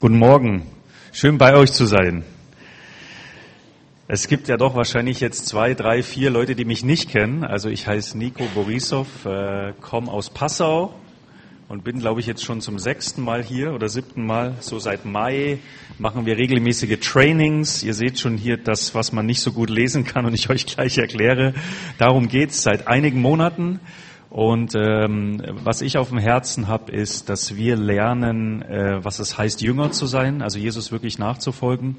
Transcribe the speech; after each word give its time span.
Guten 0.00 0.18
Morgen, 0.18 0.62
schön 1.10 1.38
bei 1.38 1.56
euch 1.56 1.72
zu 1.72 1.84
sein. 1.84 2.22
Es 4.06 4.28
gibt 4.28 4.46
ja 4.46 4.56
doch 4.56 4.76
wahrscheinlich 4.76 5.18
jetzt 5.18 5.48
zwei, 5.48 5.74
drei, 5.74 6.04
vier 6.04 6.30
Leute, 6.30 6.54
die 6.54 6.64
mich 6.64 6.84
nicht 6.84 7.10
kennen. 7.10 7.42
Also 7.42 7.68
ich 7.68 7.88
heiße 7.88 8.16
Nico 8.16 8.44
Borisov, 8.54 9.08
äh, 9.26 9.72
komme 9.80 10.12
aus 10.12 10.30
Passau 10.30 10.94
und 11.66 11.82
bin, 11.82 11.98
glaube 11.98 12.20
ich, 12.20 12.28
jetzt 12.28 12.44
schon 12.44 12.60
zum 12.60 12.78
sechsten 12.78 13.22
Mal 13.22 13.42
hier 13.42 13.72
oder 13.72 13.88
siebten 13.88 14.24
Mal. 14.24 14.54
So 14.60 14.78
seit 14.78 15.04
Mai 15.04 15.58
machen 15.98 16.26
wir 16.26 16.36
regelmäßige 16.36 17.00
Trainings. 17.00 17.82
Ihr 17.82 17.94
seht 17.94 18.20
schon 18.20 18.36
hier 18.36 18.56
das, 18.56 18.94
was 18.94 19.10
man 19.10 19.26
nicht 19.26 19.40
so 19.40 19.50
gut 19.50 19.68
lesen 19.68 20.04
kann 20.04 20.26
und 20.26 20.32
ich 20.32 20.48
euch 20.48 20.64
gleich 20.64 20.96
erkläre. 20.98 21.54
Darum 21.98 22.28
geht's 22.28 22.62
seit 22.62 22.86
einigen 22.86 23.20
Monaten. 23.20 23.80
Und 24.30 24.74
ähm, 24.74 25.42
was 25.64 25.80
ich 25.80 25.96
auf 25.96 26.10
dem 26.10 26.18
Herzen 26.18 26.68
habe, 26.68 26.92
ist, 26.92 27.30
dass 27.30 27.56
wir 27.56 27.76
lernen, 27.76 28.60
äh, 28.60 29.02
was 29.02 29.20
es 29.20 29.38
heißt, 29.38 29.62
Jünger 29.62 29.90
zu 29.90 30.06
sein, 30.06 30.42
also 30.42 30.58
Jesus 30.58 30.92
wirklich 30.92 31.18
nachzufolgen 31.18 31.96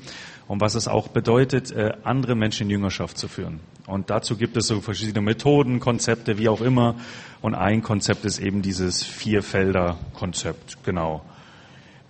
und 0.48 0.62
was 0.62 0.76
es 0.76 0.88
auch 0.88 1.08
bedeutet, 1.08 1.72
äh, 1.72 1.94
andere 2.04 2.36
Menschen 2.36 2.68
in 2.68 2.70
Jüngerschaft 2.70 3.18
zu 3.18 3.28
führen. 3.28 3.62
Und 3.88 4.12
dazu 4.12 4.38
gibt 4.38 4.58
es 4.58 4.68
so 4.68 4.80
verschiedene 4.80 5.22
Methoden, 5.22 5.80
Konzepte, 5.80 6.38
wie 6.38 6.50
auch 6.50 6.62
immer. 6.62 6.96
Und 7.42 7.56
ein 7.56 7.82
Konzept 7.82 8.26
ist 8.26 8.38
eben 8.38 8.62
dieses 8.62 9.04
Vierfelder-Konzept, 9.04 10.84
genau. 10.84 11.24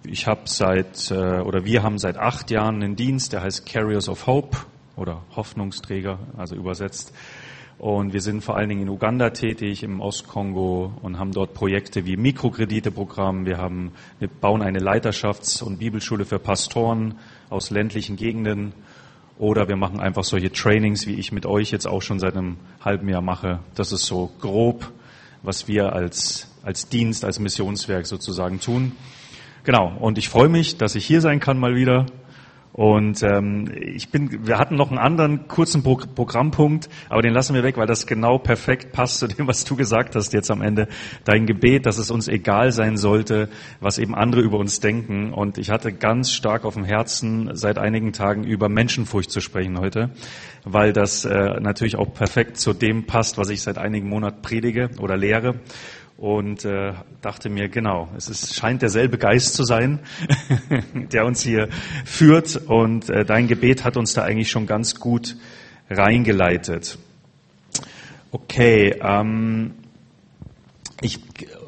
Ich 0.04 0.28
habe 0.28 0.42
seit, 0.46 1.12
äh, 1.12 1.40
oder 1.40 1.64
wir 1.64 1.82
haben 1.82 1.98
seit 1.98 2.18
acht 2.18 2.52
Jahren 2.52 2.84
einen 2.84 2.98
Dienst, 2.98 3.32
der 3.32 3.44
heißt 3.44 3.66
Carriers 3.66 4.10
of 4.10 4.28
Hope 4.28 4.58
oder 4.98 5.22
Hoffnungsträger, 5.36 6.20
also 6.38 6.56
übersetzt. 6.56 7.14
Und 7.80 8.12
wir 8.12 8.20
sind 8.20 8.44
vor 8.44 8.58
allen 8.58 8.68
Dingen 8.68 8.82
in 8.82 8.90
Uganda 8.90 9.30
tätig, 9.30 9.84
im 9.84 10.02
Ostkongo 10.02 10.92
und 11.02 11.18
haben 11.18 11.32
dort 11.32 11.54
Projekte 11.54 12.06
wie 12.06 12.18
Mikrokrediteprogramm. 12.18 13.46
Wir 13.46 13.58
haben, 13.58 13.94
wir 14.20 14.28
bauen 14.28 14.62
eine 14.62 14.80
Leiterschafts- 14.80 15.64
und 15.64 15.80
Bibelschule 15.80 16.26
für 16.26 16.40
Pastoren 16.40 17.16
aus 17.50 17.72
ländlichen 17.72 18.18
Gegenden. 18.18 18.74
Oder 19.38 19.70
wir 19.70 19.78
machen 19.78 20.02
einfach 20.02 20.26
solche 20.26 20.52
Trainings, 20.52 21.08
wie 21.08 21.14
ich 21.14 21.32
mit 21.32 21.46
euch 21.46 21.72
jetzt 21.72 21.88
auch 21.88 22.02
schon 22.02 22.20
seit 22.20 22.36
einem 22.36 22.58
halben 22.84 23.08
Jahr 23.08 23.22
mache. 23.22 23.60
Das 23.76 23.94
ist 23.94 24.06
so 24.06 24.30
grob, 24.42 24.92
was 25.42 25.70
wir 25.70 25.94
als, 25.94 26.54
als 26.64 26.90
Dienst, 26.90 27.24
als 27.24 27.40
Missionswerk 27.40 28.06
sozusagen 28.06 28.60
tun. 28.60 28.92
Genau. 29.64 29.96
Und 30.02 30.18
ich 30.18 30.28
freue 30.28 30.50
mich, 30.50 30.78
dass 30.78 30.96
ich 30.96 31.06
hier 31.06 31.22
sein 31.22 31.40
kann 31.40 31.58
mal 31.58 31.76
wieder 31.76 32.08
und 32.80 33.24
ähm, 33.24 33.70
ich 33.78 34.08
bin, 34.10 34.48
wir 34.48 34.58
hatten 34.58 34.78
noch 34.78 34.90
einen 34.90 35.00
anderen 35.00 35.50
kurzen 35.50 35.84
Pro 35.84 35.98
Programmpunkt, 35.98 36.88
aber 37.10 37.22
den 37.22 37.34
lassen 37.34 37.54
wir 37.54 37.62
weg, 37.62 37.76
weil 37.76 37.88
das 37.88 38.08
genau 38.08 38.38
perfekt 38.38 38.94
passt 38.94 39.20
zu 39.20 39.28
dem, 39.28 39.48
was 39.48 39.66
du 39.66 39.76
gesagt 39.76 40.16
hast 40.16 40.32
jetzt 40.32 40.50
am 40.50 40.62
Ende. 40.62 40.88
Dein 41.26 41.46
Gebet, 41.46 41.86
dass 41.86 41.98
es 41.98 42.10
uns 42.10 42.30
egal 42.30 42.72
sein 42.72 42.96
sollte, 42.96 43.50
was 43.82 43.98
eben 43.98 44.16
andere 44.16 44.40
über 44.40 44.60
uns 44.60 44.80
denken. 44.80 45.34
Und 45.34 45.58
ich 45.58 45.72
hatte 45.72 45.92
ganz 45.92 46.32
stark 46.32 46.64
auf 46.64 46.76
dem 46.76 46.86
Herzen, 46.86 47.50
seit 47.52 47.78
einigen 47.78 48.14
Tagen 48.14 48.46
über 48.46 48.70
Menschenfurcht 48.70 49.30
zu 49.30 49.42
sprechen 49.42 49.78
heute, 49.78 50.12
weil 50.64 50.94
das 50.94 51.26
äh, 51.26 51.60
natürlich 51.60 51.98
auch 51.98 52.14
perfekt 52.14 52.56
zu 52.56 52.72
dem 52.72 53.08
passt, 53.08 53.38
was 53.38 53.50
ich 53.50 53.62
seit 53.62 53.78
einigen 53.78 54.08
Monaten 54.08 54.42
predige 54.42 54.90
oder 55.02 55.18
lehre 55.18 55.56
und 56.20 56.66
äh, 56.66 56.94
dachte 57.22 57.50
mir, 57.50 57.70
genau, 57.70 58.10
es 58.18 58.28
ist, 58.28 58.54
scheint 58.54 58.82
derselbe 58.82 59.18
Geist 59.18 59.54
zu 59.54 59.64
sein, 59.64 60.00
der 60.94 61.26
uns 61.26 61.42
hier 61.42 61.70
führt 62.04 62.58
und 62.58 63.10
äh, 63.10 63.24
dein 63.24 63.48
Gebet 63.48 63.86
hat 63.86 63.96
uns 63.96 64.14
da 64.14 64.24
eigentlich 64.24 64.52
schon 64.52 64.68
ganz 64.68 64.96
gut 64.96 65.38
reingeleitet. 65.90 66.98
Okay, 68.32 68.96
ähm, 69.02 69.76
ich, 71.02 71.20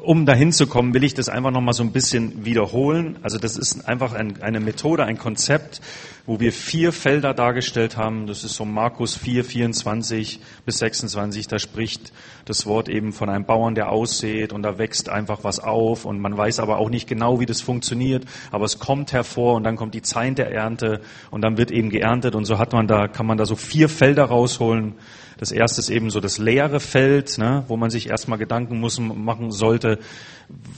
um 0.02 0.26
dahin 0.26 0.52
zu 0.52 0.66
kommen, 0.66 0.92
will 0.92 1.04
ich 1.04 1.14
das 1.14 1.30
einfach 1.30 1.50
nochmal 1.50 1.72
so 1.72 1.82
ein 1.82 1.92
bisschen 1.92 2.44
wiederholen. 2.44 3.18
Also 3.22 3.38
das 3.38 3.56
ist 3.56 3.88
einfach 3.88 4.12
ein, 4.12 4.42
eine 4.42 4.60
Methode, 4.60 5.04
ein 5.04 5.16
Konzept, 5.16 5.80
wo 6.26 6.40
wir 6.40 6.52
vier 6.52 6.92
Felder 6.92 7.34
dargestellt 7.34 7.96
haben. 7.96 8.26
Das 8.26 8.44
ist 8.44 8.54
so 8.54 8.64
Markus 8.64 9.16
4, 9.16 9.44
24 9.44 10.40
bis 10.64 10.78
26. 10.78 11.48
Da 11.48 11.58
spricht 11.58 12.12
das 12.44 12.66
Wort 12.66 12.88
eben 12.88 13.12
von 13.12 13.28
einem 13.28 13.44
Bauern, 13.44 13.74
der 13.74 13.90
aussät 13.90 14.52
und 14.52 14.62
da 14.62 14.78
wächst 14.78 15.08
einfach 15.08 15.44
was 15.44 15.60
auf 15.60 16.04
und 16.04 16.20
man 16.20 16.36
weiß 16.36 16.60
aber 16.60 16.78
auch 16.78 16.90
nicht 16.90 17.08
genau, 17.08 17.40
wie 17.40 17.46
das 17.46 17.60
funktioniert, 17.60 18.24
aber 18.50 18.64
es 18.64 18.78
kommt 18.78 19.12
hervor 19.12 19.54
und 19.54 19.64
dann 19.64 19.76
kommt 19.76 19.94
die 19.94 20.02
Zeit 20.02 20.38
der 20.38 20.52
Ernte 20.52 21.00
und 21.30 21.42
dann 21.42 21.56
wird 21.56 21.70
eben 21.70 21.90
geerntet 21.90 22.34
und 22.34 22.44
so 22.44 22.58
hat 22.58 22.72
man 22.72 22.86
da, 22.86 23.08
kann 23.08 23.26
man 23.26 23.38
da 23.38 23.46
so 23.46 23.56
vier 23.56 23.88
Felder 23.88 24.24
rausholen. 24.24 24.94
Das 25.38 25.50
erste 25.50 25.80
ist 25.80 25.90
eben 25.90 26.10
so 26.10 26.20
das 26.20 26.38
leere 26.38 26.78
Feld, 26.78 27.36
ne, 27.38 27.64
wo 27.66 27.76
man 27.76 27.90
sich 27.90 28.08
erstmal 28.08 28.38
Gedanken 28.38 28.78
muss, 28.78 29.00
machen 29.00 29.50
sollte, 29.50 29.98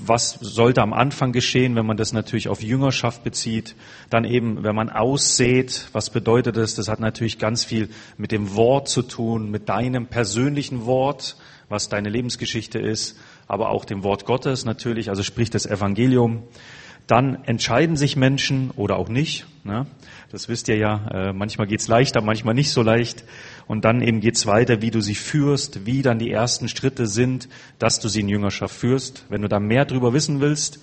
was 0.02 0.38
sollte 0.40 0.80
am 0.80 0.94
Anfang 0.94 1.32
geschehen, 1.32 1.76
wenn 1.76 1.84
man 1.84 1.98
das 1.98 2.14
natürlich 2.14 2.48
auf 2.48 2.62
Jüngerschaft 2.62 3.24
bezieht. 3.24 3.74
Dann 4.08 4.24
eben, 4.24 4.62
wenn 4.62 4.74
man 4.74 4.88
aussät, 5.34 5.88
was 5.92 6.10
bedeutet 6.10 6.56
das? 6.56 6.76
Das 6.76 6.86
hat 6.86 7.00
natürlich 7.00 7.40
ganz 7.40 7.64
viel 7.64 7.88
mit 8.16 8.30
dem 8.30 8.54
Wort 8.54 8.88
zu 8.88 9.02
tun, 9.02 9.50
mit 9.50 9.68
deinem 9.68 10.06
persönlichen 10.06 10.86
Wort, 10.86 11.36
was 11.68 11.88
deine 11.88 12.08
Lebensgeschichte 12.08 12.78
ist, 12.78 13.18
aber 13.48 13.70
auch 13.70 13.84
dem 13.84 14.04
Wort 14.04 14.26
Gottes 14.26 14.64
natürlich, 14.64 15.08
also 15.08 15.24
sprich 15.24 15.50
das 15.50 15.66
Evangelium. 15.66 16.44
Dann 17.08 17.42
entscheiden 17.46 17.96
sich 17.96 18.14
Menschen 18.14 18.70
oder 18.76 18.96
auch 18.96 19.08
nicht. 19.08 19.44
Ne? 19.64 19.86
Das 20.30 20.48
wisst 20.48 20.68
ihr 20.68 20.76
ja, 20.76 21.08
äh, 21.12 21.32
manchmal 21.32 21.66
geht's 21.66 21.88
leichter, 21.88 22.22
manchmal 22.22 22.54
nicht 22.54 22.70
so 22.70 22.82
leicht. 22.82 23.24
Und 23.66 23.84
dann 23.84 24.02
eben 24.02 24.20
geht's 24.20 24.46
weiter, 24.46 24.82
wie 24.82 24.92
du 24.92 25.00
sie 25.00 25.16
führst, 25.16 25.84
wie 25.84 26.02
dann 26.02 26.20
die 26.20 26.30
ersten 26.30 26.68
Schritte 26.68 27.08
sind, 27.08 27.48
dass 27.80 27.98
du 27.98 28.08
sie 28.08 28.20
in 28.20 28.28
Jüngerschaft 28.28 28.74
führst. 28.76 29.24
Wenn 29.30 29.42
du 29.42 29.48
da 29.48 29.58
mehr 29.58 29.84
drüber 29.84 30.12
wissen 30.12 30.40
willst, 30.40 30.78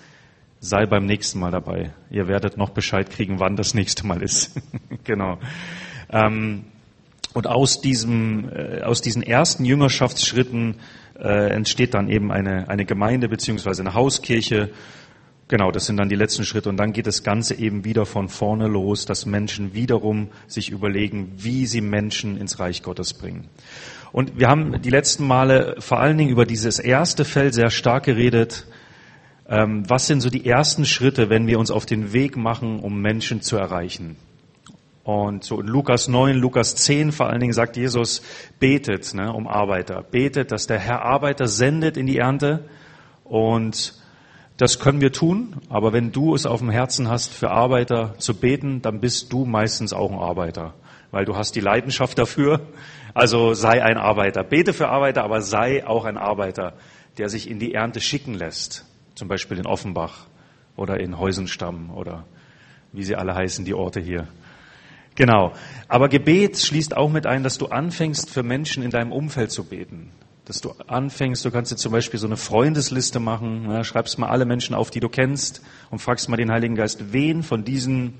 sei 0.61 0.85
beim 0.85 1.05
nächsten 1.05 1.39
Mal 1.39 1.51
dabei. 1.51 1.91
Ihr 2.09 2.29
werdet 2.29 2.55
noch 2.55 2.69
Bescheid 2.69 3.09
kriegen, 3.09 3.39
wann 3.39 3.57
das 3.57 3.73
nächste 3.73 4.07
Mal 4.07 4.21
ist. 4.21 4.61
genau. 5.03 5.39
Ähm, 6.09 6.63
und 7.33 7.47
aus 7.47 7.81
diesem, 7.81 8.49
äh, 8.49 8.81
aus 8.81 9.01
diesen 9.01 9.23
ersten 9.23 9.65
Jüngerschaftsschritten 9.65 10.75
äh, 11.19 11.49
entsteht 11.49 11.93
dann 11.93 12.07
eben 12.07 12.31
eine, 12.31 12.69
eine 12.69 12.85
Gemeinde 12.85 13.27
beziehungsweise 13.27 13.81
eine 13.81 13.93
Hauskirche 13.93 14.69
Genau, 15.51 15.69
das 15.69 15.85
sind 15.85 15.97
dann 15.97 16.07
die 16.07 16.15
letzten 16.15 16.45
Schritte. 16.45 16.69
Und 16.69 16.77
dann 16.77 16.93
geht 16.93 17.07
das 17.07 17.23
Ganze 17.23 17.55
eben 17.55 17.83
wieder 17.83 18.05
von 18.05 18.29
vorne 18.29 18.69
los, 18.69 19.05
dass 19.05 19.25
Menschen 19.25 19.73
wiederum 19.73 20.29
sich 20.47 20.69
überlegen, 20.69 21.33
wie 21.35 21.65
sie 21.65 21.81
Menschen 21.81 22.37
ins 22.37 22.59
Reich 22.59 22.83
Gottes 22.83 23.13
bringen. 23.13 23.49
Und 24.13 24.39
wir 24.39 24.47
haben 24.47 24.81
die 24.81 24.89
letzten 24.89 25.27
Male 25.27 25.75
vor 25.79 25.99
allen 25.99 26.17
Dingen 26.17 26.29
über 26.29 26.45
dieses 26.45 26.79
erste 26.79 27.25
Feld 27.25 27.53
sehr 27.53 27.69
stark 27.69 28.05
geredet. 28.05 28.65
Ähm, 29.47 29.89
was 29.89 30.07
sind 30.07 30.21
so 30.21 30.29
die 30.29 30.45
ersten 30.45 30.85
Schritte, 30.85 31.29
wenn 31.29 31.47
wir 31.47 31.59
uns 31.59 31.71
auf 31.71 31.85
den 31.85 32.13
Weg 32.13 32.37
machen, 32.37 32.79
um 32.79 33.01
Menschen 33.01 33.41
zu 33.41 33.57
erreichen? 33.57 34.17
Und 35.03 35.43
so 35.43 35.59
in 35.59 35.67
Lukas 35.67 36.07
9, 36.07 36.37
Lukas 36.37 36.75
10 36.75 37.11
vor 37.11 37.27
allen 37.27 37.39
Dingen 37.39 37.53
sagt 37.53 37.75
Jesus, 37.75 38.21
betet 38.59 39.13
ne, 39.13 39.33
um 39.33 39.47
Arbeiter. 39.47 40.03
Betet, 40.03 40.51
dass 40.51 40.67
der 40.67 40.79
Herr 40.79 41.01
Arbeiter 41.01 41.47
sendet 41.47 41.97
in 41.97 42.05
die 42.05 42.17
Ernte 42.17 42.65
und 43.23 43.95
das 44.57 44.77
können 44.77 45.01
wir 45.01 45.11
tun, 45.11 45.55
aber 45.69 45.91
wenn 45.91 46.11
du 46.11 46.35
es 46.35 46.45
auf 46.45 46.59
dem 46.59 46.69
Herzen 46.69 47.09
hast, 47.09 47.33
für 47.33 47.49
Arbeiter 47.49 48.13
zu 48.19 48.35
beten, 48.35 48.83
dann 48.83 48.99
bist 48.99 49.33
du 49.33 49.45
meistens 49.45 49.91
auch 49.91 50.11
ein 50.11 50.19
Arbeiter, 50.19 50.75
weil 51.09 51.25
du 51.25 51.35
hast 51.35 51.55
die 51.55 51.61
Leidenschaft 51.61 52.19
dafür. 52.19 52.61
Also 53.15 53.55
sei 53.55 53.83
ein 53.83 53.97
Arbeiter. 53.97 54.43
Bete 54.43 54.73
für 54.73 54.89
Arbeiter, 54.89 55.23
aber 55.23 55.41
sei 55.41 55.87
auch 55.87 56.05
ein 56.05 56.17
Arbeiter, 56.17 56.73
der 57.17 57.27
sich 57.29 57.49
in 57.49 57.57
die 57.57 57.73
Ernte 57.73 58.01
schicken 58.01 58.35
lässt. 58.35 58.85
Zum 59.15 59.27
Beispiel 59.27 59.57
in 59.57 59.65
Offenbach 59.65 60.27
oder 60.75 60.99
in 60.99 61.19
Heusenstamm 61.19 61.91
oder 61.91 62.25
wie 62.91 63.03
sie 63.03 63.15
alle 63.15 63.35
heißen, 63.35 63.65
die 63.65 63.73
Orte 63.73 63.99
hier. 63.99 64.27
Genau. 65.15 65.53
Aber 65.87 66.09
Gebet 66.09 66.57
schließt 66.57 66.95
auch 66.95 67.09
mit 67.09 67.25
ein, 67.25 67.43
dass 67.43 67.57
du 67.57 67.67
anfängst, 67.67 68.29
für 68.29 68.43
Menschen 68.43 68.83
in 68.83 68.91
deinem 68.91 69.11
Umfeld 69.11 69.51
zu 69.51 69.65
beten 69.65 70.11
dass 70.45 70.59
du 70.59 70.71
anfängst, 70.87 71.45
du 71.45 71.51
kannst 71.51 71.71
dir 71.71 71.77
zum 71.77 71.91
Beispiel 71.91 72.19
so 72.19 72.27
eine 72.27 72.35
Freundesliste 72.35 73.21
machen, 73.21 73.69
ja, 73.69 73.83
schreibst 73.83 74.17
mal 74.17 74.27
alle 74.27 74.45
Menschen 74.45 74.75
auf, 74.75 74.89
die 74.89 74.99
du 74.99 75.07
kennst 75.07 75.61
und 75.91 75.99
fragst 75.99 76.27
mal 76.27 76.35
den 76.35 76.51
Heiligen 76.51 76.75
Geist, 76.75 77.13
wen 77.13 77.41
von 77.41 77.63
diesen 77.63 78.15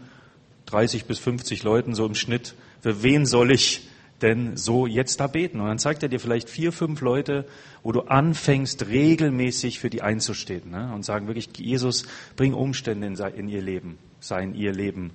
30 0.68 1.06
bis 1.06 1.20
50 1.20 1.64
Leuten 1.64 1.96
so 1.96 2.06
im 2.06 2.16
Schnitt, 2.16 2.56
für 2.80 3.04
wen 3.04 3.26
soll 3.26 3.52
ich 3.52 3.90
denn 4.22 4.58
so 4.58 4.88
jetzt 4.88 5.20
da 5.20 5.28
beten? 5.28 5.60
Und 5.60 5.68
dann 5.68 5.80
zeigt 5.80 6.04
er 6.04 6.10
dir 6.10 6.20
vielleicht 6.20 6.50
vier, 6.50 6.72
fünf 6.72 7.02
Leute, 7.02 7.46
wo 7.84 7.92
du 7.92 8.02
anfängst, 8.02 8.88
regelmäßig 8.88 9.80
für 9.80 9.90
die 9.90 10.02
einzustehen 10.02 10.72
ne? 10.72 10.92
und 10.94 11.04
sagen 11.04 11.28
wirklich, 11.28 11.50
Jesus, 11.58 12.06
bring 12.36 12.54
Umstände 12.54 13.08
in, 13.08 13.16
in 13.16 13.48
ihr 13.50 13.62
Leben, 13.62 13.98
sei 14.20 14.44
in 14.44 14.54
ihr 14.54 14.74
Leben 14.74 15.12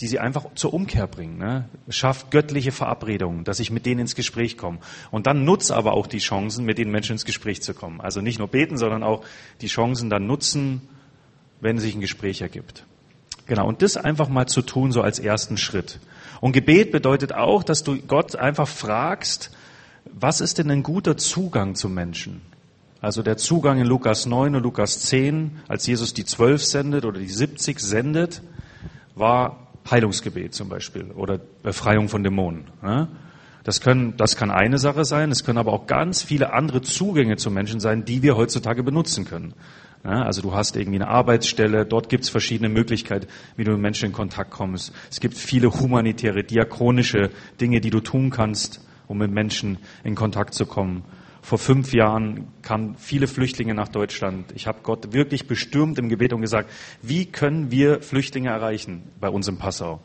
die 0.00 0.06
sie 0.06 0.18
einfach 0.18 0.46
zur 0.54 0.72
Umkehr 0.72 1.06
bringen. 1.06 1.36
Ne? 1.36 1.68
Schafft 1.90 2.30
göttliche 2.30 2.72
Verabredungen, 2.72 3.44
dass 3.44 3.60
ich 3.60 3.70
mit 3.70 3.84
denen 3.84 4.00
ins 4.00 4.14
Gespräch 4.14 4.56
komme. 4.56 4.78
Und 5.10 5.26
dann 5.26 5.44
nutz 5.44 5.70
aber 5.70 5.92
auch 5.92 6.06
die 6.06 6.18
Chancen, 6.18 6.64
mit 6.64 6.78
den 6.78 6.90
Menschen 6.90 7.12
ins 7.12 7.26
Gespräch 7.26 7.60
zu 7.62 7.74
kommen. 7.74 8.00
Also 8.00 8.22
nicht 8.22 8.38
nur 8.38 8.48
beten, 8.48 8.78
sondern 8.78 9.02
auch 9.02 9.24
die 9.60 9.66
Chancen 9.66 10.08
dann 10.08 10.26
nutzen, 10.26 10.80
wenn 11.60 11.78
sich 11.78 11.94
ein 11.94 12.00
Gespräch 12.00 12.40
ergibt. 12.40 12.86
Genau, 13.46 13.66
und 13.66 13.82
das 13.82 13.98
einfach 13.98 14.28
mal 14.28 14.46
zu 14.46 14.62
tun, 14.62 14.90
so 14.92 15.02
als 15.02 15.18
ersten 15.18 15.58
Schritt. 15.58 15.98
Und 16.40 16.52
Gebet 16.52 16.90
bedeutet 16.90 17.34
auch, 17.34 17.62
dass 17.62 17.82
du 17.82 17.98
Gott 18.00 18.36
einfach 18.36 18.68
fragst, 18.68 19.50
was 20.12 20.40
ist 20.40 20.58
denn 20.58 20.70
ein 20.70 20.82
guter 20.82 21.16
Zugang 21.16 21.74
zu 21.74 21.88
Menschen? 21.88 22.40
Also 23.00 23.22
der 23.22 23.36
Zugang 23.36 23.78
in 23.78 23.86
Lukas 23.86 24.26
9 24.26 24.54
und 24.56 24.62
Lukas 24.62 25.00
10, 25.00 25.60
als 25.68 25.86
Jesus 25.86 26.12
die 26.12 26.24
zwölf 26.24 26.62
sendet 26.62 27.04
oder 27.04 27.18
die 27.18 27.28
70 27.28 27.78
sendet, 27.78 28.42
war 29.14 29.68
Heilungsgebet 29.90 30.54
zum 30.54 30.68
Beispiel 30.68 31.10
oder 31.12 31.40
Befreiung 31.62 32.08
von 32.08 32.22
Dämonen. 32.22 32.64
Das, 33.64 33.80
können, 33.80 34.16
das 34.16 34.36
kann 34.36 34.50
eine 34.50 34.78
Sache 34.78 35.04
sein, 35.04 35.30
es 35.30 35.44
können 35.44 35.58
aber 35.58 35.72
auch 35.72 35.86
ganz 35.86 36.22
viele 36.22 36.52
andere 36.52 36.82
Zugänge 36.82 37.36
zu 37.36 37.50
Menschen 37.50 37.80
sein, 37.80 38.04
die 38.04 38.22
wir 38.22 38.36
heutzutage 38.36 38.82
benutzen 38.82 39.24
können. 39.24 39.54
Also 40.02 40.40
du 40.40 40.54
hast 40.54 40.76
irgendwie 40.76 40.98
eine 40.98 41.08
Arbeitsstelle, 41.08 41.84
dort 41.84 42.08
gibt 42.08 42.24
es 42.24 42.30
verschiedene 42.30 42.70
Möglichkeiten, 42.70 43.26
wie 43.56 43.64
du 43.64 43.72
mit 43.72 43.80
Menschen 43.80 44.06
in 44.06 44.12
Kontakt 44.12 44.50
kommst. 44.50 44.94
Es 45.10 45.20
gibt 45.20 45.36
viele 45.36 45.70
humanitäre, 45.70 46.42
diakonische 46.42 47.30
Dinge, 47.60 47.80
die 47.80 47.90
du 47.90 48.00
tun 48.00 48.30
kannst, 48.30 48.80
um 49.08 49.18
mit 49.18 49.30
Menschen 49.30 49.78
in 50.02 50.14
Kontakt 50.14 50.54
zu 50.54 50.64
kommen. 50.64 51.04
Vor 51.42 51.58
fünf 51.58 51.92
Jahren 51.92 52.48
kamen 52.62 52.96
viele 52.96 53.26
Flüchtlinge 53.26 53.74
nach 53.74 53.88
Deutschland. 53.88 54.52
Ich 54.54 54.66
habe 54.66 54.80
Gott 54.82 55.12
wirklich 55.12 55.46
bestürmt 55.46 55.98
im 55.98 56.08
Gebet 56.08 56.32
und 56.32 56.40
gesagt, 56.40 56.70
wie 57.02 57.26
können 57.26 57.70
wir 57.70 58.00
Flüchtlinge 58.00 58.48
erreichen 58.48 59.02
bei 59.20 59.28
uns 59.28 59.48
in 59.48 59.58
Passau? 59.58 60.00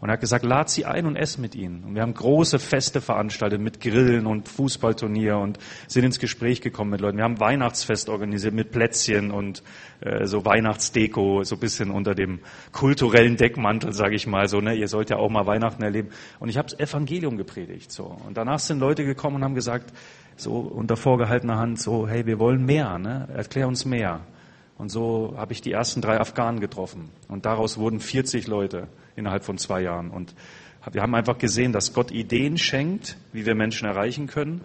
Und 0.00 0.08
er 0.08 0.14
hat 0.14 0.20
gesagt, 0.20 0.46
lad 0.46 0.70
sie 0.70 0.86
ein 0.86 1.04
und 1.04 1.14
ess 1.14 1.36
mit 1.36 1.54
ihnen. 1.54 1.84
Und 1.84 1.94
wir 1.94 2.00
haben 2.00 2.14
große 2.14 2.58
Feste 2.58 3.02
veranstaltet 3.02 3.60
mit 3.60 3.80
Grillen 3.80 4.26
und 4.26 4.48
Fußballturnier 4.48 5.36
und 5.36 5.58
sind 5.88 6.04
ins 6.04 6.18
Gespräch 6.18 6.62
gekommen 6.62 6.90
mit 6.90 7.02
Leuten. 7.02 7.18
Wir 7.18 7.24
haben 7.24 7.38
Weihnachtsfest 7.38 8.08
organisiert 8.08 8.54
mit 8.54 8.70
Plätzchen 8.70 9.30
und 9.30 9.62
äh, 10.00 10.26
so 10.26 10.46
Weihnachtsdeko, 10.46 11.44
so 11.44 11.58
bisschen 11.58 11.90
unter 11.90 12.14
dem 12.14 12.40
kulturellen 12.72 13.36
Deckmantel, 13.36 13.92
sage 13.92 14.14
ich 14.14 14.26
mal 14.26 14.48
so. 14.48 14.62
Ne? 14.62 14.74
Ihr 14.74 14.88
sollt 14.88 15.10
ja 15.10 15.18
auch 15.18 15.28
mal 15.28 15.46
Weihnachten 15.46 15.82
erleben. 15.82 16.08
Und 16.38 16.48
ich 16.48 16.56
habe 16.56 16.70
das 16.70 16.80
Evangelium 16.80 17.36
gepredigt. 17.36 17.92
so. 17.92 18.16
Und 18.26 18.38
danach 18.38 18.58
sind 18.58 18.78
Leute 18.78 19.04
gekommen 19.04 19.36
und 19.36 19.44
haben 19.44 19.54
gesagt, 19.54 19.92
so 20.36 20.60
unter 20.60 20.96
vorgehaltener 20.96 21.58
Hand, 21.58 21.78
so, 21.78 22.08
hey, 22.08 22.24
wir 22.24 22.38
wollen 22.38 22.64
mehr, 22.64 22.98
ne? 22.98 23.28
erklär 23.34 23.68
uns 23.68 23.84
mehr. 23.84 24.20
Und 24.78 24.88
so 24.88 25.34
habe 25.36 25.52
ich 25.52 25.60
die 25.60 25.72
ersten 25.72 26.00
drei 26.00 26.18
Afghanen 26.18 26.58
getroffen. 26.58 27.10
Und 27.28 27.44
daraus 27.44 27.76
wurden 27.76 28.00
40 28.00 28.46
Leute 28.46 28.88
innerhalb 29.20 29.44
von 29.44 29.56
zwei 29.58 29.82
Jahren. 29.82 30.10
Und 30.10 30.34
wir 30.90 31.02
haben 31.02 31.14
einfach 31.14 31.38
gesehen, 31.38 31.72
dass 31.72 31.92
Gott 31.92 32.10
Ideen 32.10 32.58
schenkt, 32.58 33.16
wie 33.32 33.46
wir 33.46 33.54
Menschen 33.54 33.86
erreichen 33.86 34.26
können. 34.26 34.62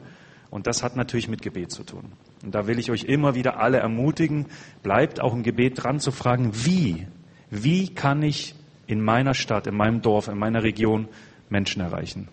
Und 0.49 0.65
das 0.65 0.81
hat 0.81 0.95
natürlich 0.95 1.27
mit 1.27 1.41
Gebet 1.41 1.71
zu 1.71 1.83
tun. 1.83 2.13
Und 2.43 2.55
da 2.55 2.67
will 2.67 2.79
ich 2.79 2.89
euch 2.89 3.03
immer 3.03 3.35
wieder 3.35 3.59
alle 3.59 3.77
ermutigen, 3.77 4.45
bleibt 4.81 5.19
auch 5.19 5.33
im 5.33 5.43
Gebet 5.43 5.83
dran 5.83 5.99
zu 5.99 6.11
fragen, 6.11 6.51
wie? 6.53 7.05
Wie 7.49 7.93
kann 7.93 8.23
ich 8.23 8.55
in 8.87 9.01
meiner 9.01 9.33
Stadt, 9.33 9.67
in 9.67 9.75
meinem 9.75 10.01
Dorf, 10.01 10.27
in 10.27 10.37
meiner 10.37 10.63
Region 10.63 11.07
Menschen 11.49 11.81
erreichen? 11.81 12.29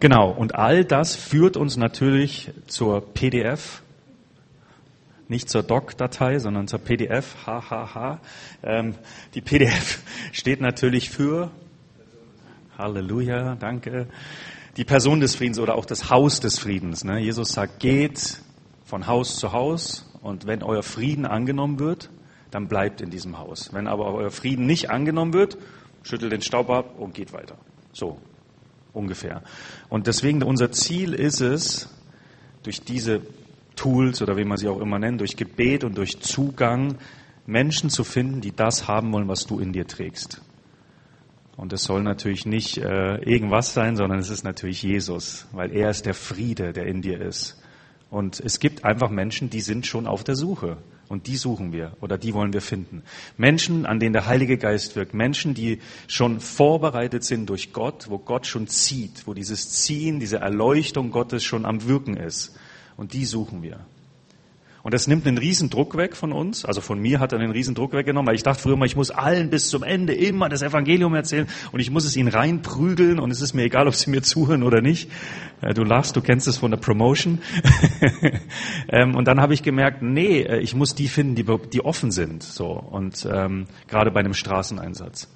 Genau, 0.00 0.30
und 0.30 0.54
all 0.54 0.84
das 0.84 1.16
führt 1.16 1.56
uns 1.56 1.76
natürlich 1.76 2.52
zur 2.66 3.12
PDF, 3.14 3.82
nicht 5.28 5.50
zur 5.50 5.62
Doc-Datei, 5.62 6.38
sondern 6.38 6.68
zur 6.68 6.78
PDF, 6.78 7.46
hahaha. 7.46 8.20
Ähm, 8.62 8.94
die 9.34 9.40
PDF 9.40 10.00
steht 10.32 10.60
natürlich 10.60 11.10
für, 11.10 11.50
Halleluja, 12.76 13.56
danke, 13.56 14.08
die 14.76 14.84
Person 14.84 15.20
des 15.20 15.34
Friedens 15.34 15.58
oder 15.58 15.74
auch 15.74 15.84
das 15.84 16.10
Haus 16.10 16.40
des 16.40 16.58
Friedens. 16.58 17.04
Ne? 17.04 17.18
Jesus 17.18 17.52
sagt, 17.52 17.80
geht 17.80 18.38
von 18.84 19.06
Haus 19.06 19.36
zu 19.36 19.52
Haus 19.52 20.08
und 20.22 20.46
wenn 20.46 20.62
euer 20.62 20.82
Frieden 20.82 21.26
angenommen 21.26 21.78
wird, 21.78 22.10
dann 22.50 22.68
bleibt 22.68 23.00
in 23.00 23.10
diesem 23.10 23.38
Haus. 23.38 23.72
Wenn 23.72 23.86
aber 23.86 24.14
euer 24.14 24.30
Frieden 24.30 24.66
nicht 24.66 24.90
angenommen 24.90 25.34
wird, 25.34 25.58
schüttelt 26.02 26.32
den 26.32 26.42
Staub 26.42 26.70
ab 26.70 26.98
und 26.98 27.14
geht 27.14 27.32
weiter. 27.32 27.58
So 27.92 28.18
ungefähr. 28.92 29.42
Und 29.88 30.06
deswegen 30.06 30.42
unser 30.42 30.72
Ziel 30.72 31.12
ist 31.12 31.40
es, 31.40 31.94
durch 32.62 32.82
diese 32.82 33.22
Tools 33.78 34.20
oder 34.20 34.36
wie 34.36 34.44
man 34.44 34.58
sie 34.58 34.68
auch 34.68 34.80
immer 34.80 34.98
nennt, 34.98 35.20
durch 35.20 35.36
Gebet 35.36 35.84
und 35.84 35.96
durch 35.96 36.20
Zugang 36.20 36.96
Menschen 37.46 37.90
zu 37.90 38.04
finden, 38.04 38.40
die 38.40 38.54
das 38.54 38.88
haben 38.88 39.12
wollen, 39.12 39.28
was 39.28 39.46
du 39.46 39.58
in 39.58 39.72
dir 39.72 39.86
trägst. 39.86 40.42
Und 41.56 41.72
es 41.72 41.84
soll 41.84 42.02
natürlich 42.02 42.44
nicht 42.44 42.78
äh, 42.78 43.16
irgendwas 43.16 43.74
sein, 43.74 43.96
sondern 43.96 44.18
es 44.18 44.30
ist 44.30 44.44
natürlich 44.44 44.82
Jesus, 44.82 45.46
weil 45.52 45.74
er 45.74 45.90
ist 45.90 46.06
der 46.06 46.14
Friede, 46.14 46.72
der 46.72 46.86
in 46.86 47.02
dir 47.02 47.20
ist. 47.20 47.60
Und 48.10 48.40
es 48.40 48.60
gibt 48.60 48.84
einfach 48.84 49.10
Menschen, 49.10 49.50
die 49.50 49.60
sind 49.60 49.86
schon 49.86 50.06
auf 50.06 50.24
der 50.24 50.36
Suche. 50.36 50.76
Und 51.08 51.26
die 51.26 51.36
suchen 51.36 51.72
wir 51.72 51.96
oder 52.02 52.18
die 52.18 52.34
wollen 52.34 52.52
wir 52.52 52.60
finden. 52.60 53.02
Menschen, 53.38 53.86
an 53.86 53.98
denen 53.98 54.12
der 54.12 54.26
Heilige 54.26 54.58
Geist 54.58 54.94
wirkt. 54.94 55.14
Menschen, 55.14 55.54
die 55.54 55.80
schon 56.06 56.38
vorbereitet 56.38 57.24
sind 57.24 57.48
durch 57.48 57.72
Gott, 57.72 58.10
wo 58.10 58.18
Gott 58.18 58.46
schon 58.46 58.66
zieht, 58.66 59.26
wo 59.26 59.32
dieses 59.32 59.70
Ziehen, 59.70 60.20
diese 60.20 60.36
Erleuchtung 60.36 61.10
Gottes 61.10 61.44
schon 61.44 61.64
am 61.64 61.88
Wirken 61.88 62.16
ist. 62.16 62.58
Und 62.98 63.14
die 63.14 63.24
suchen 63.24 63.62
wir. 63.62 63.78
Und 64.82 64.94
das 64.94 65.06
nimmt 65.06 65.26
einen 65.26 65.38
riesen 65.38 65.70
Druck 65.70 65.96
weg 65.96 66.16
von 66.16 66.32
uns. 66.32 66.64
Also 66.64 66.80
von 66.80 66.98
mir 66.98 67.20
hat 67.20 67.32
er 67.32 67.38
einen 67.38 67.52
riesen 67.52 67.74
Druck 67.74 67.92
weggenommen, 67.92 68.26
weil 68.26 68.34
ich 68.34 68.42
dachte 68.42 68.62
früher 68.62 68.76
mal, 68.76 68.86
ich 68.86 68.96
muss 68.96 69.10
allen 69.10 69.50
bis 69.50 69.68
zum 69.68 69.82
Ende 69.82 70.14
immer 70.14 70.48
das 70.48 70.62
Evangelium 70.62 71.14
erzählen 71.14 71.46
und 71.72 71.80
ich 71.80 71.90
muss 71.90 72.04
es 72.04 72.16
ihnen 72.16 72.28
reinprügeln 72.28 73.20
und 73.20 73.30
es 73.30 73.40
ist 73.40 73.54
mir 73.54 73.62
egal, 73.62 73.86
ob 73.86 73.94
sie 73.94 74.10
mir 74.10 74.22
zuhören 74.22 74.62
oder 74.62 74.80
nicht. 74.80 75.10
Äh, 75.60 75.74
du 75.74 75.84
lachst, 75.84 76.16
du 76.16 76.20
kennst 76.20 76.48
es 76.48 76.58
von 76.58 76.70
der 76.70 76.78
Promotion. 76.78 77.38
Ähm, 78.90 79.14
und 79.16 79.28
dann 79.28 79.38
habe 79.38 79.52
ich 79.52 79.62
gemerkt, 79.62 80.00
nee, 80.00 80.40
äh, 80.40 80.60
ich 80.60 80.74
muss 80.74 80.94
die 80.94 81.08
finden, 81.08 81.34
die, 81.34 81.44
die 81.70 81.84
offen 81.84 82.10
sind. 82.10 82.42
So 82.42 82.68
und 82.68 83.28
ähm, 83.30 83.66
gerade 83.86 84.10
bei 84.10 84.20
einem 84.20 84.32
Straßeneinsatz. 84.32 85.28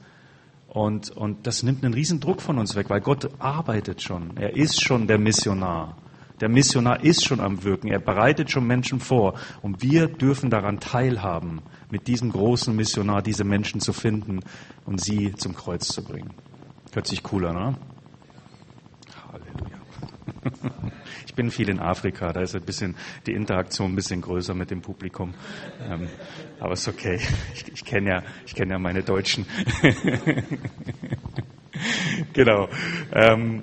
Und, 0.69 1.11
und 1.11 1.47
das 1.47 1.63
nimmt 1.63 1.85
einen 1.85 1.93
riesen 1.93 2.21
Druck 2.21 2.41
von 2.41 2.59
uns 2.59 2.75
weg, 2.77 2.89
weil 2.89 3.03
Gott 3.03 3.29
arbeitet 3.39 4.01
schon. 4.01 4.39
Er 4.39 4.57
ist 4.57 4.83
schon 4.83 5.07
der 5.07 5.19
Missionar. 5.19 5.99
Der 6.43 6.49
Missionar 6.49 7.05
ist 7.05 7.25
schon 7.25 7.39
am 7.39 7.63
Wirken. 7.63 7.87
Er 7.87 8.01
bereitet 8.01 8.51
schon 8.51 8.67
Menschen 8.67 8.99
vor. 8.99 9.39
Und 9.63 9.81
wir 9.81 10.09
dürfen 10.09 10.51
daran 10.51 10.81
teilhaben, 10.81 11.63
mit 11.89 12.09
diesem 12.09 12.33
großen 12.33 12.75
Missionar 12.75 13.23
diese 13.23 13.45
Menschen 13.45 13.81
zu 13.81 13.93
finden 13.93 14.41
und 14.85 15.01
sie 15.01 15.37
zum 15.37 15.55
Kreuz 15.55 15.87
zu 15.87 16.03
bringen. 16.03 16.35
Hört 16.93 17.07
sich 17.07 17.23
cooler, 17.23 17.53
ne? 17.53 17.79
Halleluja. 19.33 19.79
Ich 21.27 21.35
bin 21.35 21.53
viel 21.53 21.69
in 21.69 21.79
Afrika, 21.79 22.33
da 22.33 22.41
ist 22.41 22.57
ein 22.57 22.63
bisschen 22.63 22.97
die 23.27 23.33
Interaktion 23.33 23.93
ein 23.93 23.97
bisschen 23.97 24.21
größer 24.21 24.53
mit 24.53 24.73
dem 24.73 24.83
Publikum. 24.83 25.35
Ähm, 25.89 26.09
aber 26.59 26.73
ist 26.73 26.89
okay. 26.89 27.21
Ich, 27.55 27.73
ich 27.73 27.85
kenne 27.85 28.11
ja, 28.11 28.23
ich 28.45 28.59
ja 28.59 28.79
meine 28.81 29.05
Deutschen. 29.05 29.47
genau. 32.33 32.69
Ähm, 33.13 33.63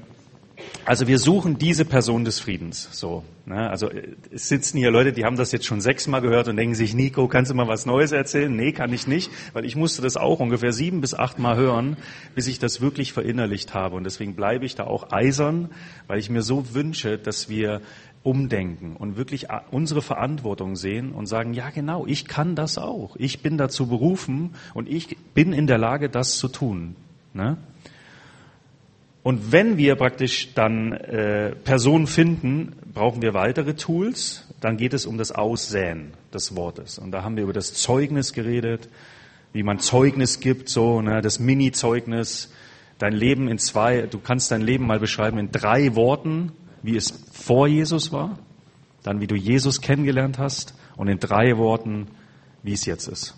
also 0.89 1.05
wir 1.05 1.19
suchen 1.19 1.59
diese 1.59 1.85
Person 1.85 2.25
des 2.25 2.39
Friedens. 2.39 2.89
So, 2.93 3.23
ne? 3.45 3.69
Also 3.69 3.91
es 4.31 4.49
sitzen 4.49 4.79
hier 4.79 4.89
Leute, 4.89 5.13
die 5.13 5.23
haben 5.23 5.35
das 5.35 5.51
jetzt 5.51 5.67
schon 5.67 5.81
sechsmal 5.81 6.19
gehört 6.19 6.47
und 6.47 6.57
denken 6.57 6.73
sich, 6.73 6.95
Nico, 6.95 7.27
kannst 7.27 7.51
du 7.51 7.55
mal 7.55 7.67
was 7.67 7.85
Neues 7.85 8.11
erzählen? 8.11 8.55
Nee, 8.55 8.71
kann 8.71 8.91
ich 8.91 9.05
nicht, 9.05 9.29
weil 9.53 9.65
ich 9.65 9.75
musste 9.75 10.01
das 10.01 10.17
auch 10.17 10.39
ungefähr 10.39 10.73
sieben 10.73 10.99
bis 10.99 11.13
achtmal 11.13 11.57
hören, 11.57 11.95
bis 12.33 12.47
ich 12.47 12.57
das 12.57 12.81
wirklich 12.81 13.13
verinnerlicht 13.13 13.75
habe. 13.75 13.97
Und 13.97 14.03
deswegen 14.03 14.33
bleibe 14.33 14.65
ich 14.65 14.73
da 14.73 14.85
auch 14.85 15.11
eisern, 15.11 15.69
weil 16.07 16.17
ich 16.17 16.31
mir 16.31 16.41
so 16.41 16.73
wünsche, 16.73 17.19
dass 17.19 17.49
wir 17.49 17.81
umdenken 18.23 18.95
und 18.95 19.15
wirklich 19.15 19.45
unsere 19.69 20.01
Verantwortung 20.01 20.75
sehen 20.75 21.11
und 21.11 21.27
sagen, 21.27 21.53
ja 21.53 21.69
genau, 21.69 22.07
ich 22.07 22.25
kann 22.25 22.55
das 22.55 22.79
auch. 22.79 23.15
Ich 23.17 23.43
bin 23.43 23.59
dazu 23.59 23.85
berufen 23.85 24.55
und 24.73 24.89
ich 24.89 25.15
bin 25.35 25.53
in 25.53 25.67
der 25.67 25.77
Lage, 25.77 26.09
das 26.09 26.39
zu 26.39 26.47
tun. 26.47 26.95
Ne? 27.35 27.57
Und 29.21 29.51
wenn 29.51 29.77
wir 29.77 29.95
praktisch 29.95 30.53
dann 30.53 30.93
äh, 30.93 31.51
Personen 31.51 32.07
finden, 32.07 32.73
brauchen 32.93 33.21
wir 33.21 33.33
weitere 33.33 33.73
Tools. 33.73 34.45
Dann 34.61 34.77
geht 34.77 34.93
es 34.93 35.05
um 35.05 35.17
das 35.17 35.31
Aussäen 35.31 36.13
des 36.33 36.55
Wortes. 36.55 36.99
Und 36.99 37.11
da 37.11 37.23
haben 37.23 37.35
wir 37.35 37.43
über 37.43 37.53
das 37.53 37.73
Zeugnis 37.73 38.33
geredet, 38.33 38.89
wie 39.51 39.63
man 39.63 39.79
Zeugnis 39.79 40.39
gibt, 40.39 40.69
so 40.69 41.01
ne, 41.01 41.21
das 41.21 41.39
Mini-Zeugnis. 41.39 42.51
Dein 42.97 43.13
Leben 43.13 43.47
in 43.47 43.57
zwei, 43.59 44.01
du 44.03 44.19
kannst 44.19 44.51
dein 44.51 44.61
Leben 44.61 44.85
mal 44.85 44.99
beschreiben 44.99 45.37
in 45.37 45.51
drei 45.51 45.95
Worten, 45.95 46.51
wie 46.81 46.95
es 46.95 47.25
vor 47.31 47.67
Jesus 47.67 48.11
war, 48.11 48.39
dann 49.03 49.21
wie 49.21 49.27
du 49.27 49.35
Jesus 49.35 49.81
kennengelernt 49.81 50.37
hast 50.37 50.75
und 50.97 51.07
in 51.07 51.19
drei 51.19 51.57
Worten, 51.57 52.07
wie 52.63 52.73
es 52.73 52.85
jetzt 52.85 53.07
ist. 53.07 53.35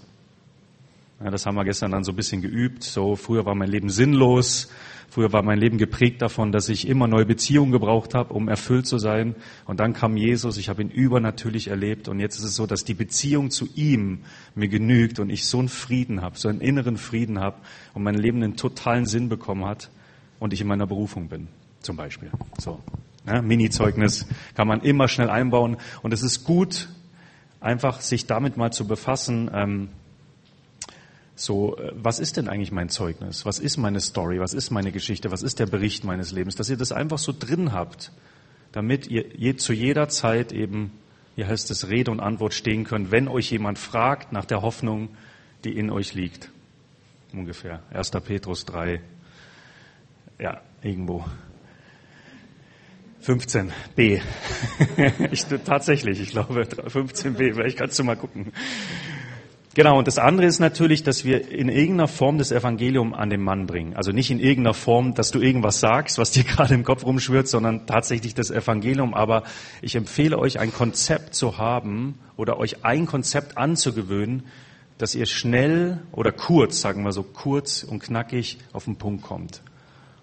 Ja, 1.23 1.29
das 1.29 1.45
haben 1.45 1.55
wir 1.55 1.65
gestern 1.65 1.91
dann 1.91 2.03
so 2.03 2.11
ein 2.11 2.15
bisschen 2.15 2.41
geübt. 2.41 2.83
So 2.83 3.15
früher 3.15 3.45
war 3.45 3.55
mein 3.55 3.69
Leben 3.69 3.89
sinnlos, 3.89 4.69
Früher 5.11 5.33
war 5.33 5.43
mein 5.43 5.59
Leben 5.59 5.77
geprägt 5.77 6.21
davon, 6.21 6.53
dass 6.53 6.69
ich 6.69 6.87
immer 6.87 7.05
neue 7.05 7.25
Beziehungen 7.25 7.73
gebraucht 7.73 8.13
habe, 8.13 8.33
um 8.33 8.47
erfüllt 8.47 8.87
zu 8.87 8.97
sein. 8.97 9.35
Und 9.65 9.81
dann 9.81 9.91
kam 9.91 10.15
Jesus, 10.15 10.55
ich 10.55 10.69
habe 10.69 10.81
ihn 10.81 10.89
übernatürlich 10.89 11.67
erlebt. 11.67 12.07
Und 12.07 12.21
jetzt 12.21 12.37
ist 12.37 12.45
es 12.45 12.55
so, 12.55 12.65
dass 12.65 12.85
die 12.85 12.93
Beziehung 12.93 13.51
zu 13.51 13.67
ihm 13.75 14.21
mir 14.55 14.69
genügt 14.69 15.19
und 15.19 15.29
ich 15.29 15.47
so 15.47 15.59
einen 15.59 15.67
Frieden 15.67 16.21
habe, 16.21 16.37
so 16.37 16.47
einen 16.47 16.61
inneren 16.61 16.95
Frieden 16.95 17.41
habe 17.41 17.57
und 17.93 18.03
mein 18.03 18.15
Leben 18.15 18.41
einen 18.41 18.55
totalen 18.55 19.05
Sinn 19.05 19.27
bekommen 19.27 19.65
hat 19.65 19.91
und 20.39 20.53
ich 20.53 20.61
in 20.61 20.67
meiner 20.67 20.87
Berufung 20.87 21.27
bin, 21.27 21.49
zum 21.81 21.97
Beispiel. 21.97 22.31
So. 22.57 22.79
Ja, 23.27 23.41
Mini-Zeugnis 23.41 24.25
kann 24.55 24.69
man 24.69 24.79
immer 24.79 25.09
schnell 25.09 25.29
einbauen. 25.29 25.75
Und 26.03 26.13
es 26.13 26.23
ist 26.23 26.45
gut, 26.45 26.87
einfach 27.59 27.99
sich 27.99 28.27
damit 28.27 28.55
mal 28.55 28.71
zu 28.71 28.87
befassen. 28.87 29.51
Ähm, 29.53 29.89
so, 31.41 31.75
äh, 31.77 31.91
was 31.95 32.19
ist 32.19 32.37
denn 32.37 32.47
eigentlich 32.47 32.71
mein 32.71 32.89
Zeugnis? 32.89 33.45
Was 33.45 33.57
ist 33.57 33.77
meine 33.77 33.99
Story? 33.99 34.39
Was 34.39 34.53
ist 34.53 34.69
meine 34.69 34.91
Geschichte? 34.91 35.31
Was 35.31 35.41
ist 35.41 35.59
der 35.59 35.65
Bericht 35.65 36.03
meines 36.03 36.31
Lebens? 36.31 36.55
Dass 36.55 36.69
ihr 36.69 36.77
das 36.77 36.91
einfach 36.91 37.17
so 37.17 37.33
drin 37.37 37.73
habt. 37.73 38.11
damit 38.73 39.07
ihr 39.07 39.25
je, 39.35 39.55
zu 39.57 39.73
jeder 39.73 40.07
Zeit 40.07 40.53
eben, 40.53 40.91
hier 41.35 41.47
heißt 41.47 41.71
es, 41.71 41.89
Rede 41.89 42.09
und 42.09 42.21
Antwort 42.21 42.53
stehen 42.53 42.85
könnt, 42.85 43.11
wenn 43.11 43.27
euch 43.27 43.51
jemand 43.51 43.77
fragt 43.77 44.31
nach 44.31 44.45
der 44.45 44.61
Hoffnung, 44.61 45.09
die 45.65 45.75
in 45.77 45.89
euch 45.89 46.13
liegt. 46.13 46.49
Ungefähr. 47.33 47.81
1. 47.91 48.11
Petrus 48.11 48.63
3. 48.65 49.01
Ja, 50.39 50.61
irgendwo. 50.81 51.25
15b. 53.25 54.21
ich, 55.31 55.45
tatsächlich, 55.65 56.21
ich 56.21 56.29
glaube 56.29 56.61
15b, 56.63 57.55
vielleicht 57.55 57.77
kannst 57.77 57.99
du 57.99 58.03
mal 58.03 58.15
gucken. 58.15 58.53
Genau, 59.73 59.97
und 59.97 60.05
das 60.05 60.17
andere 60.17 60.47
ist 60.47 60.59
natürlich, 60.59 61.03
dass 61.03 61.23
wir 61.23 61.49
in 61.49 61.69
irgendeiner 61.69 62.09
Form 62.09 62.37
das 62.37 62.51
Evangelium 62.51 63.13
an 63.13 63.29
den 63.29 63.39
Mann 63.39 63.67
bringen. 63.67 63.95
Also 63.95 64.11
nicht 64.11 64.29
in 64.29 64.41
irgendeiner 64.41 64.73
Form, 64.73 65.13
dass 65.13 65.31
du 65.31 65.39
irgendwas 65.39 65.79
sagst, 65.79 66.17
was 66.17 66.31
dir 66.31 66.43
gerade 66.45 66.73
im 66.73 66.83
Kopf 66.83 67.05
rumschwirrt, 67.05 67.47
sondern 67.47 67.87
tatsächlich 67.87 68.35
das 68.35 68.51
Evangelium. 68.51 69.13
Aber 69.13 69.43
ich 69.81 69.95
empfehle 69.95 70.37
euch, 70.37 70.59
ein 70.59 70.73
Konzept 70.73 71.35
zu 71.35 71.57
haben 71.57 72.19
oder 72.35 72.57
euch 72.57 72.83
ein 72.83 73.05
Konzept 73.05 73.57
anzugewöhnen, 73.57 74.43
dass 74.97 75.15
ihr 75.15 75.25
schnell 75.25 76.01
oder 76.11 76.33
kurz, 76.33 76.81
sagen 76.81 77.03
wir 77.03 77.13
so, 77.13 77.23
kurz 77.23 77.83
und 77.83 78.03
knackig 78.03 78.57
auf 78.73 78.83
den 78.85 78.97
Punkt 78.97 79.23
kommt. 79.23 79.61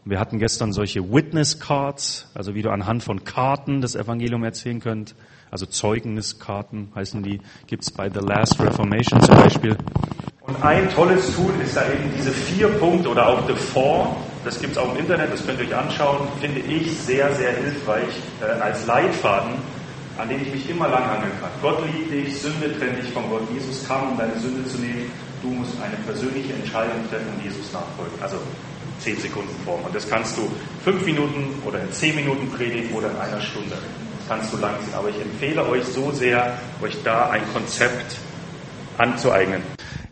Wir 0.05 0.21
hatten 0.21 0.39
gestern 0.39 0.73
solche 0.75 1.11
Witness 1.13 1.59
Cards, 1.59 2.31
also 2.35 2.55
wie 2.55 2.63
du 2.63 2.71
anhand 2.71 3.03
von 3.03 3.25
Karten 3.25 3.81
das 3.81 3.95
Evangelium 3.95 4.45
erzählen 4.45 4.81
könnt. 4.81 5.15
Also 5.51 5.67
Zeugniskarten 5.67 6.93
heißen 6.95 7.23
die, 7.23 7.41
gibt's 7.67 7.91
bei 7.91 8.11
The 8.11 8.21
Last 8.21 8.61
Reformation 8.61 9.21
zum 9.23 9.37
Beispiel. 9.37 9.77
Und 10.43 10.63
ein 10.63 10.89
tolles 10.91 11.35
Tool 11.35 11.53
ist 11.63 11.77
da 11.77 11.83
eben 11.83 12.11
diese 12.17 12.31
vier 12.31 12.69
Punkte 12.69 13.11
oder 13.11 13.29
auch 13.29 13.47
The 13.47 13.55
Four. 13.55 14.17
Das 14.45 14.61
gibt's 14.61 14.79
auch 14.79 14.95
im 14.95 15.01
Internet, 15.01 15.33
das 15.33 15.45
könnt 15.45 15.61
ihr 15.61 15.67
euch 15.67 15.77
anschauen. 15.77 16.27
Finde 16.41 16.61
ich 16.61 16.97
sehr, 16.99 17.33
sehr 17.35 17.53
hilfreich 17.53 18.09
äh, 18.41 18.61
als 18.61 18.87
Leitfaden, 18.87 19.53
an 20.17 20.29
den 20.29 20.41
ich 20.41 20.53
mich 20.53 20.71
immer 20.71 20.89
langhangeln 20.89 21.33
kann. 21.41 21.51
Gott 21.61 21.83
liebt 21.93 22.13
dich, 22.13 22.41
Sünde 22.41 22.73
trennt 22.79 22.99
dich 22.99 23.13
von 23.13 23.29
Gott. 23.29 23.43
Jesus 23.53 23.87
kam, 23.87 24.13
um 24.13 24.19
deine 24.19 24.39
Sünde 24.39 24.67
zu 24.67 24.79
nehmen. 24.79 25.11
Du 25.43 25.49
musst 25.51 25.75
eine 25.83 25.97
persönliche 26.07 26.55
Entscheidung 26.55 26.97
treffen 27.11 27.29
und 27.37 27.45
Jesus 27.45 27.73
nachfolgen. 27.73 28.19
Also 28.23 28.39
10 29.01 29.21
Sekunden 29.21 29.55
Form. 29.65 29.83
Und 29.85 29.95
das 29.95 30.09
kannst 30.09 30.37
du 30.37 30.51
fünf 30.83 31.05
Minuten 31.05 31.63
oder 31.65 31.81
in 31.81 31.93
zehn 31.93 32.15
Minuten 32.17 32.51
predigen 32.51 32.93
oder 32.95 33.11
in 33.11 33.17
einer 33.17 33.41
Stunde. 33.41 33.77
Kannst 34.29 34.53
du 34.53 34.59
lang 34.59 34.75
ziehen. 34.85 34.95
Aber 34.95 35.09
ich 35.09 35.19
empfehle 35.19 35.67
euch 35.67 35.85
so 35.85 36.13
sehr, 36.13 36.59
euch 36.83 37.03
da 37.03 37.31
ein 37.31 37.43
Konzept 37.55 38.17
anzueignen. 38.99 39.63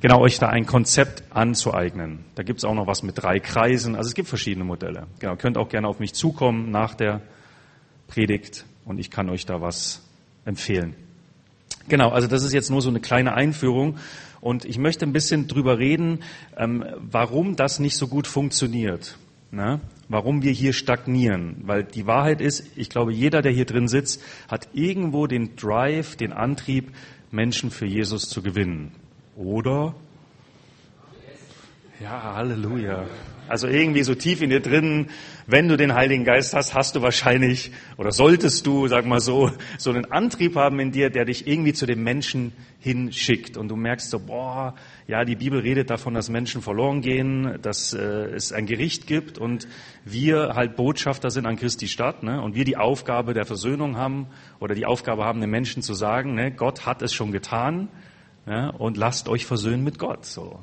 Genau, 0.00 0.20
euch 0.20 0.38
da 0.38 0.48
ein 0.48 0.64
Konzept 0.64 1.22
anzueignen. 1.30 2.24
Da 2.34 2.42
gibt 2.42 2.60
es 2.60 2.64
auch 2.64 2.74
noch 2.74 2.86
was 2.86 3.02
mit 3.02 3.22
drei 3.22 3.40
Kreisen. 3.40 3.94
Also 3.94 4.08
es 4.08 4.14
gibt 4.14 4.28
verschiedene 4.28 4.64
Modelle. 4.64 5.06
Genau, 5.18 5.36
könnt 5.36 5.58
auch 5.58 5.68
gerne 5.68 5.86
auf 5.86 6.00
mich 6.00 6.14
zukommen 6.14 6.70
nach 6.70 6.94
der 6.94 7.20
Predigt 8.08 8.64
und 8.86 8.98
ich 8.98 9.10
kann 9.10 9.28
euch 9.28 9.44
da 9.44 9.60
was 9.60 10.02
empfehlen. 10.46 10.94
Genau, 11.88 12.10
also 12.10 12.26
das 12.26 12.42
ist 12.42 12.52
jetzt 12.52 12.70
nur 12.70 12.80
so 12.80 12.88
eine 12.88 13.00
kleine 13.00 13.34
Einführung 13.34 13.98
und 14.40 14.64
ich 14.64 14.78
möchte 14.78 15.04
ein 15.04 15.12
bisschen 15.12 15.46
drüber 15.46 15.78
reden, 15.78 16.22
ähm, 16.56 16.84
warum 16.98 17.54
das 17.56 17.80
nicht 17.80 17.96
so 17.96 18.08
gut 18.08 18.26
funktioniert. 18.26 19.18
Ne? 19.50 19.80
Warum 20.08 20.42
wir 20.42 20.52
hier 20.52 20.72
stagnieren. 20.72 21.56
Weil 21.62 21.84
die 21.84 22.06
Wahrheit 22.06 22.40
ist, 22.40 22.64
ich 22.76 22.88
glaube, 22.88 23.12
jeder, 23.12 23.42
der 23.42 23.52
hier 23.52 23.64
drin 23.64 23.88
sitzt, 23.88 24.22
hat 24.48 24.68
irgendwo 24.72 25.26
den 25.26 25.56
Drive, 25.56 26.16
den 26.16 26.32
Antrieb, 26.32 26.92
Menschen 27.30 27.70
für 27.70 27.86
Jesus 27.86 28.28
zu 28.28 28.42
gewinnen. 28.42 28.92
Oder? 29.36 29.94
Ja, 32.00 32.34
Halleluja. 32.34 33.06
Also 33.48 33.68
irgendwie 33.68 34.02
so 34.02 34.14
tief 34.14 34.42
in 34.42 34.50
dir 34.50 34.60
drin, 34.60 35.08
wenn 35.46 35.68
du 35.68 35.76
den 35.76 35.94
Heiligen 35.94 36.24
Geist 36.24 36.52
hast, 36.52 36.74
hast 36.74 36.96
du 36.96 37.02
wahrscheinlich 37.02 37.70
oder 37.96 38.10
solltest 38.10 38.66
du, 38.66 38.88
sag 38.88 39.06
mal 39.06 39.20
so, 39.20 39.52
so 39.78 39.90
einen 39.90 40.10
Antrieb 40.10 40.56
haben 40.56 40.80
in 40.80 40.90
dir, 40.90 41.10
der 41.10 41.24
dich 41.24 41.46
irgendwie 41.46 41.72
zu 41.72 41.86
dem 41.86 42.02
Menschen 42.02 42.52
hinschickt. 42.80 43.56
Und 43.56 43.68
du 43.68 43.76
merkst 43.76 44.10
so, 44.10 44.18
boah, 44.18 44.74
ja, 45.08 45.24
die 45.24 45.36
Bibel 45.36 45.60
redet 45.60 45.90
davon, 45.90 46.14
dass 46.14 46.28
Menschen 46.28 46.62
verloren 46.62 47.00
gehen, 47.00 47.58
dass 47.62 47.92
äh, 47.92 48.00
es 48.00 48.52
ein 48.52 48.66
Gericht 48.66 49.06
gibt 49.06 49.38
und 49.38 49.68
wir 50.04 50.54
halt 50.54 50.74
Botschafter 50.74 51.30
sind 51.30 51.46
an 51.46 51.56
Christi 51.56 51.86
Stadt, 51.86 52.24
ne? 52.24 52.42
Und 52.42 52.56
wir 52.56 52.64
die 52.64 52.76
Aufgabe 52.76 53.32
der 53.32 53.44
Versöhnung 53.44 53.96
haben 53.96 54.26
oder 54.58 54.74
die 54.74 54.84
Aufgabe 54.84 55.24
haben, 55.24 55.40
den 55.40 55.50
Menschen 55.50 55.82
zu 55.82 55.94
sagen, 55.94 56.34
ne, 56.34 56.50
Gott 56.50 56.86
hat 56.86 57.02
es 57.02 57.14
schon 57.14 57.30
getan, 57.30 57.88
ne? 58.46 58.72
Und 58.78 58.96
lasst 58.96 59.28
euch 59.28 59.46
versöhnen 59.46 59.84
mit 59.84 60.00
Gott. 60.00 60.26
So, 60.26 60.58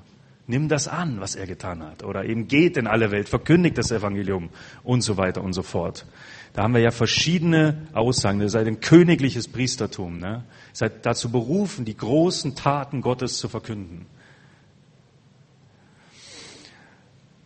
Nimm 0.45 0.67
das 0.67 0.89
an, 0.89 1.21
was 1.21 1.35
er 1.35 1.47
getan 1.47 1.81
hat. 1.81 2.03
Oder 2.03 2.25
eben 2.25 2.49
geht 2.49 2.75
in 2.75 2.85
alle 2.85 3.11
Welt, 3.11 3.29
verkündigt 3.29 3.77
das 3.77 3.91
Evangelium 3.91 4.49
und 4.83 5.01
so 5.01 5.15
weiter 5.15 5.41
und 5.41 5.53
so 5.53 5.63
fort. 5.63 6.05
Da 6.51 6.63
haben 6.63 6.73
wir 6.73 6.81
ja 6.81 6.91
verschiedene 6.91 7.87
Aussagen. 7.93 8.41
Ihr 8.41 8.49
seid 8.49 8.67
ein 8.67 8.81
königliches 8.81 9.47
Priestertum. 9.47 10.17
Ne? 10.17 10.43
Ihr 10.43 10.75
seid 10.75 11.05
dazu 11.05 11.31
berufen, 11.31 11.85
die 11.85 11.95
großen 11.95 12.55
Taten 12.55 12.99
Gottes 12.99 13.37
zu 13.37 13.47
verkünden. 13.47 14.05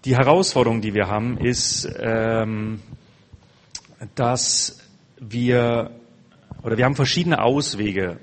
Die 0.07 0.15
Herausforderung, 0.15 0.79
die 0.79 0.93
wir 0.93 1.09
haben, 1.09 1.37
ist, 1.37 1.85
ähm, 1.99 2.79
dass 4.15 4.79
wir, 5.19 5.91
oder 6.63 6.77
wir 6.77 6.85
haben 6.85 6.95
verschiedene 6.95 7.43
Auswege, 7.43 8.17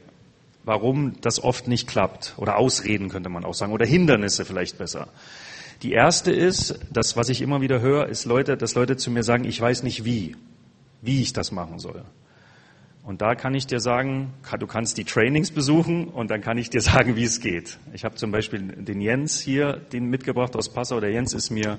warum 0.64 1.20
das 1.20 1.44
oft 1.44 1.68
nicht 1.68 1.86
klappt. 1.86 2.32
Oder 2.38 2.56
Ausreden 2.56 3.10
könnte 3.10 3.28
man 3.28 3.44
auch 3.44 3.52
sagen. 3.52 3.74
Oder 3.74 3.84
Hindernisse 3.84 4.46
vielleicht 4.46 4.78
besser. 4.78 5.08
Die 5.82 5.92
erste 5.92 6.32
ist, 6.32 6.80
das, 6.90 7.18
was 7.18 7.28
ich 7.28 7.42
immer 7.42 7.60
wieder 7.60 7.82
höre, 7.82 8.08
ist 8.08 8.24
Leute, 8.24 8.56
dass 8.56 8.74
Leute 8.74 8.96
zu 8.96 9.10
mir 9.10 9.22
sagen, 9.22 9.44
ich 9.44 9.60
weiß 9.60 9.82
nicht 9.82 10.06
wie, 10.06 10.36
wie 11.02 11.20
ich 11.20 11.34
das 11.34 11.52
machen 11.52 11.78
soll. 11.78 12.02
Und 13.04 13.20
da 13.20 13.34
kann 13.34 13.54
ich 13.54 13.66
dir 13.66 13.80
sagen, 13.80 14.32
du 14.58 14.66
kannst 14.66 14.96
die 14.96 15.04
Trainings 15.04 15.50
besuchen 15.50 16.08
und 16.08 16.30
dann 16.30 16.40
kann 16.40 16.56
ich 16.56 16.70
dir 16.70 16.80
sagen, 16.80 17.16
wie 17.16 17.24
es 17.24 17.40
geht. 17.40 17.78
Ich 17.92 18.04
habe 18.04 18.14
zum 18.14 18.32
Beispiel 18.32 18.60
den 18.60 19.00
Jens 19.02 19.38
hier, 19.38 19.74
den 19.74 20.06
mitgebracht 20.06 20.56
aus 20.56 20.72
Passau. 20.72 21.00
Der 21.00 21.10
Jens 21.10 21.34
ist 21.34 21.50
mir 21.50 21.78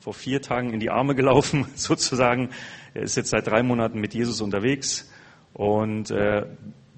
vor 0.00 0.14
vier 0.14 0.40
Tagen 0.40 0.72
in 0.72 0.80
die 0.80 0.90
Arme 0.90 1.14
gelaufen, 1.16 1.66
sozusagen. 1.74 2.48
Er 2.94 3.02
ist 3.02 3.16
jetzt 3.16 3.30
seit 3.30 3.46
drei 3.46 3.62
Monaten 3.62 4.00
mit 4.00 4.14
Jesus 4.14 4.40
unterwegs 4.40 5.10
und 5.52 6.10
äh, 6.10 6.46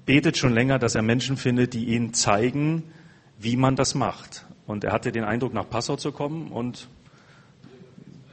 betet 0.05 0.37
schon 0.37 0.53
länger, 0.53 0.79
dass 0.79 0.95
er 0.95 1.01
Menschen 1.01 1.35
findet, 1.35 1.73
die 1.73 1.87
ihn 1.87 2.13
zeigen, 2.13 2.83
wie 3.37 3.57
man 3.57 3.75
das 3.75 3.95
macht. 3.95 4.45
Und 4.65 4.85
er 4.85 4.93
hatte 4.93 5.11
den 5.11 5.25
Eindruck, 5.25 5.53
nach 5.53 5.69
Passau 5.69 5.97
zu 5.97 6.13
kommen 6.13 6.51
und 6.51 6.87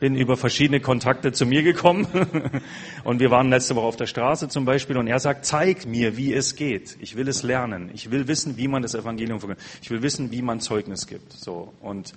bin 0.01 0.17
über 0.17 0.37
verschiedene 0.37 0.81
Kontakte 0.81 1.33
zu 1.33 1.47
mir 1.47 1.63
gekommen. 1.63 2.07
und 3.05 3.21
wir 3.21 3.31
waren 3.31 3.49
letzte 3.49 3.77
Woche 3.77 3.87
auf 3.87 3.97
der 3.97 4.07
Straße 4.07 4.49
zum 4.49 4.65
Beispiel 4.65 4.97
und 4.97 5.07
er 5.07 5.19
sagt, 5.19 5.47
zeig 5.47 5.87
mir, 5.87 6.17
wie 6.17 6.33
es 6.35 6.57
geht. 6.57 6.97
Ich 7.01 7.17
will 7.17 7.29
es 7.29 7.43
lernen. 7.43 7.91
Ich 7.95 8.11
will 8.11 8.29
wissen, 8.29 8.57
wie 8.57 8.69
man 8.69 8.83
das 8.83 8.95
Evangelium 8.95 9.41
verkündet. 9.41 9.65
Ich 9.83 9.91
will 9.91 10.03
wissen, 10.03 10.31
wie 10.31 10.43
man 10.43 10.61
Zeugnis 10.61 11.07
gibt. 11.07 11.33
So. 11.33 11.73
Und, 11.81 12.13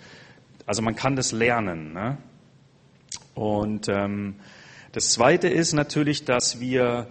also 0.65 0.81
man 0.81 0.95
kann 0.95 1.15
das 1.15 1.31
lernen. 1.31 1.93
Ne? 1.93 2.17
Und 3.35 3.87
ähm, 3.87 4.35
das 4.91 5.11
Zweite 5.11 5.47
ist 5.47 5.73
natürlich, 5.73 6.25
dass 6.25 6.59
wir 6.59 7.07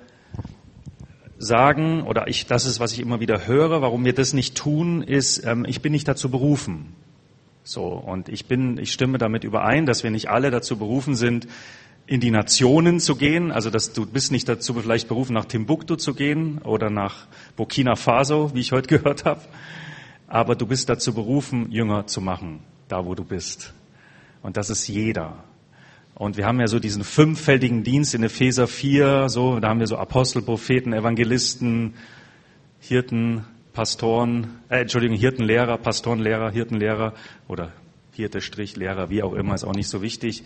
sagen, 1.39 2.03
oder 2.03 2.29
ich, 2.29 2.47
das 2.47 2.67
ist, 2.67 2.81
was 2.81 2.93
ich 2.93 3.01
immer 3.01 3.21
wieder 3.21 3.47
höre, 3.47 3.83
warum 3.83 4.05
wir 4.05 4.15
das 4.15 4.33
nicht 4.33 4.57
tun, 4.57 5.03
ist, 5.03 5.45
ähm, 5.45 5.65
ich 5.69 5.83
bin 5.83 5.93
nicht 5.93 6.09
dazu 6.09 6.31
berufen. 6.31 6.95
So, 7.69 7.87
und 7.87 8.29
ich 8.29 8.47
bin, 8.47 8.79
ich 8.79 8.93
stimme 8.93 9.19
damit 9.19 9.43
überein, 9.43 9.87
dass 9.87 10.05
wir 10.05 10.13
nicht 10.13 10.31
alle 10.31 10.53
dazu 10.53 10.77
berufen 10.77 11.17
sind, 11.17 11.49
in 12.07 12.21
die 12.21 12.31
Nationen 12.31 13.01
zu 13.01 13.17
gehen. 13.17 13.51
Also, 13.51 13.71
dass 13.71 13.93
du 13.93 14.07
bist 14.07 14.31
nicht 14.31 14.49
dazu 14.49 14.75
vielleicht 14.75 15.09
berufen, 15.09 15.35
nach 15.35 15.47
Timbuktu 15.47 15.97
zu 15.97 16.15
gehen 16.15 16.59
oder 16.59 16.91
nach 16.91 17.27
Burkina 17.57 17.97
Faso, 17.97 18.53
wie 18.55 18.61
ich 18.61 18.71
heute 18.71 18.87
gehört 18.99 19.25
habe. 19.25 19.41
Aber 20.29 20.55
du 20.55 20.69
bist 20.69 20.89
dazu 20.89 21.13
berufen, 21.13 21.73
Jünger 21.73 22.07
zu 22.07 22.21
machen, 22.21 22.61
da 22.87 23.05
wo 23.05 23.17
du 23.17 23.25
bist. 23.25 23.75
Und 24.43 24.57
das 24.57 24.71
ist 24.71 24.87
jeder. 24.87 25.43
Und 26.15 26.37
wir 26.37 26.47
haben 26.47 26.61
ja 26.61 26.69
so 26.69 26.79
diesen 26.79 27.03
fünffältigen 27.03 27.83
Dienst 27.83 28.15
in 28.15 28.23
Epheser 28.23 28.69
4, 28.69 29.29
so, 29.29 29.59
da 29.59 29.71
haben 29.71 29.81
wir 29.81 29.89
so 29.89 29.99
Apostel, 29.99 30.41
Propheten, 30.41 30.93
Evangelisten, 30.93 31.95
Hirten, 32.79 33.45
Pastoren, 33.77 34.63
äh, 34.71 34.81
Entschuldigung, 34.81 35.19
Hirtenlehrer, 35.19 35.77
Pastorenlehrer, 35.77 36.51
Hirtenlehrer 36.51 37.13
oder 37.47 37.73
Hirte, 38.11 38.41
Strich, 38.41 38.75
Lehrer, 38.75 39.11
wie 39.11 39.23
auch 39.23 39.35
immer, 39.35 39.55
ist 39.55 39.65
auch 39.65 39.75
nicht 39.75 39.89
so 39.89 40.01
wichtig. 40.01 40.45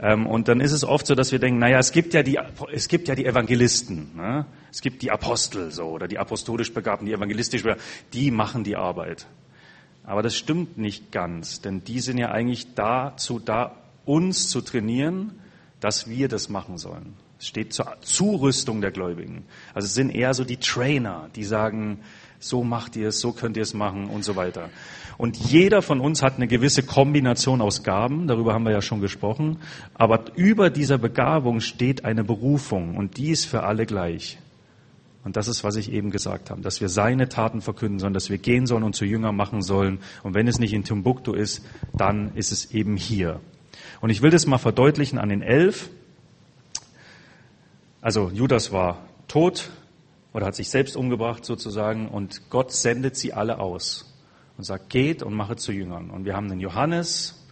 Ähm, 0.00 0.26
und 0.26 0.48
dann 0.48 0.60
ist 0.60 0.72
es 0.72 0.82
oft 0.82 1.06
so, 1.06 1.14
dass 1.14 1.30
wir 1.30 1.38
denken, 1.38 1.60
naja, 1.60 1.78
es 1.78 1.92
gibt 1.92 2.12
ja 2.12 2.24
die, 2.24 2.40
es 2.72 2.88
gibt 2.88 3.06
ja 3.06 3.14
die 3.14 3.24
Evangelisten, 3.24 4.16
ne? 4.16 4.46
es 4.72 4.80
gibt 4.80 5.02
die 5.02 5.12
Apostel, 5.12 5.70
so, 5.70 5.84
oder 5.84 6.08
die 6.08 6.18
apostolisch 6.18 6.74
Begabten, 6.74 7.06
die 7.06 7.12
evangelistisch 7.12 7.62
Begabten, 7.62 7.84
die 8.14 8.32
machen 8.32 8.64
die 8.64 8.74
Arbeit. 8.74 9.26
Aber 10.02 10.22
das 10.22 10.36
stimmt 10.36 10.76
nicht 10.76 11.12
ganz, 11.12 11.60
denn 11.60 11.84
die 11.84 12.00
sind 12.00 12.18
ja 12.18 12.32
eigentlich 12.32 12.74
dazu 12.74 13.38
da, 13.38 13.76
uns 14.04 14.48
zu 14.48 14.60
trainieren, 14.60 15.38
dass 15.78 16.08
wir 16.08 16.26
das 16.26 16.48
machen 16.48 16.78
sollen. 16.78 17.14
Es 17.38 17.46
steht 17.46 17.72
zur 17.72 17.96
Zurüstung 18.00 18.80
der 18.80 18.90
Gläubigen. 18.90 19.44
Also 19.72 19.86
es 19.86 19.94
sind 19.94 20.10
eher 20.10 20.34
so 20.34 20.42
die 20.44 20.56
Trainer, 20.56 21.28
die 21.36 21.44
sagen, 21.44 22.00
so 22.42 22.64
macht 22.64 22.96
ihr 22.96 23.08
es, 23.08 23.20
so 23.20 23.32
könnt 23.32 23.56
ihr 23.56 23.62
es 23.62 23.74
machen 23.74 24.08
und 24.08 24.24
so 24.24 24.36
weiter. 24.36 24.70
Und 25.18 25.36
jeder 25.36 25.82
von 25.82 26.00
uns 26.00 26.22
hat 26.22 26.36
eine 26.36 26.48
gewisse 26.48 26.82
Kombination 26.82 27.60
aus 27.60 27.82
Gaben, 27.82 28.26
darüber 28.26 28.54
haben 28.54 28.64
wir 28.64 28.72
ja 28.72 28.82
schon 28.82 29.00
gesprochen. 29.00 29.58
Aber 29.94 30.24
über 30.34 30.70
dieser 30.70 30.98
Begabung 30.98 31.60
steht 31.60 32.04
eine 32.04 32.24
Berufung 32.24 32.96
und 32.96 33.16
die 33.16 33.30
ist 33.30 33.44
für 33.44 33.62
alle 33.62 33.86
gleich. 33.86 34.38
Und 35.24 35.36
das 35.36 35.46
ist, 35.46 35.62
was 35.62 35.76
ich 35.76 35.92
eben 35.92 36.10
gesagt 36.10 36.50
habe, 36.50 36.62
dass 36.62 36.80
wir 36.80 36.88
seine 36.88 37.28
Taten 37.28 37.60
verkünden 37.60 38.00
sollen, 38.00 38.14
dass 38.14 38.28
wir 38.28 38.38
gehen 38.38 38.66
sollen 38.66 38.82
und 38.82 38.96
zu 38.96 39.04
Jünger 39.04 39.30
machen 39.30 39.62
sollen. 39.62 40.00
Und 40.24 40.34
wenn 40.34 40.48
es 40.48 40.58
nicht 40.58 40.72
in 40.72 40.82
Timbuktu 40.82 41.32
ist, 41.32 41.64
dann 41.92 42.34
ist 42.34 42.50
es 42.50 42.72
eben 42.72 42.96
hier. 42.96 43.40
Und 44.00 44.10
ich 44.10 44.20
will 44.20 44.30
das 44.30 44.46
mal 44.46 44.58
verdeutlichen 44.58 45.18
an 45.18 45.28
den 45.28 45.42
elf. 45.42 45.90
Also 48.00 48.32
Judas 48.34 48.72
war 48.72 49.06
tot 49.28 49.70
oder 50.32 50.46
hat 50.46 50.54
sich 50.54 50.70
selbst 50.70 50.96
umgebracht 50.96 51.44
sozusagen 51.44 52.08
und 52.08 52.50
Gott 52.50 52.72
sendet 52.72 53.16
sie 53.16 53.32
alle 53.32 53.58
aus 53.58 54.12
und 54.56 54.64
sagt, 54.64 54.90
geht 54.90 55.22
und 55.22 55.34
mache 55.34 55.56
zu 55.56 55.72
Jüngern. 55.72 56.10
Und 56.10 56.24
wir 56.24 56.34
haben 56.34 56.48
den 56.48 56.60
Johannes, 56.60 57.46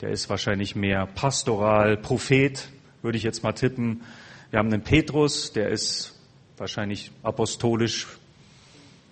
der 0.00 0.10
ist 0.10 0.28
wahrscheinlich 0.28 0.76
mehr 0.76 1.06
pastoral, 1.06 1.96
Prophet, 1.96 2.68
würde 3.02 3.18
ich 3.18 3.24
jetzt 3.24 3.42
mal 3.42 3.52
tippen. 3.52 4.02
Wir 4.50 4.58
haben 4.58 4.70
den 4.70 4.82
Petrus, 4.82 5.52
der 5.52 5.68
ist 5.70 6.14
wahrscheinlich 6.56 7.12
apostolisch, 7.22 8.06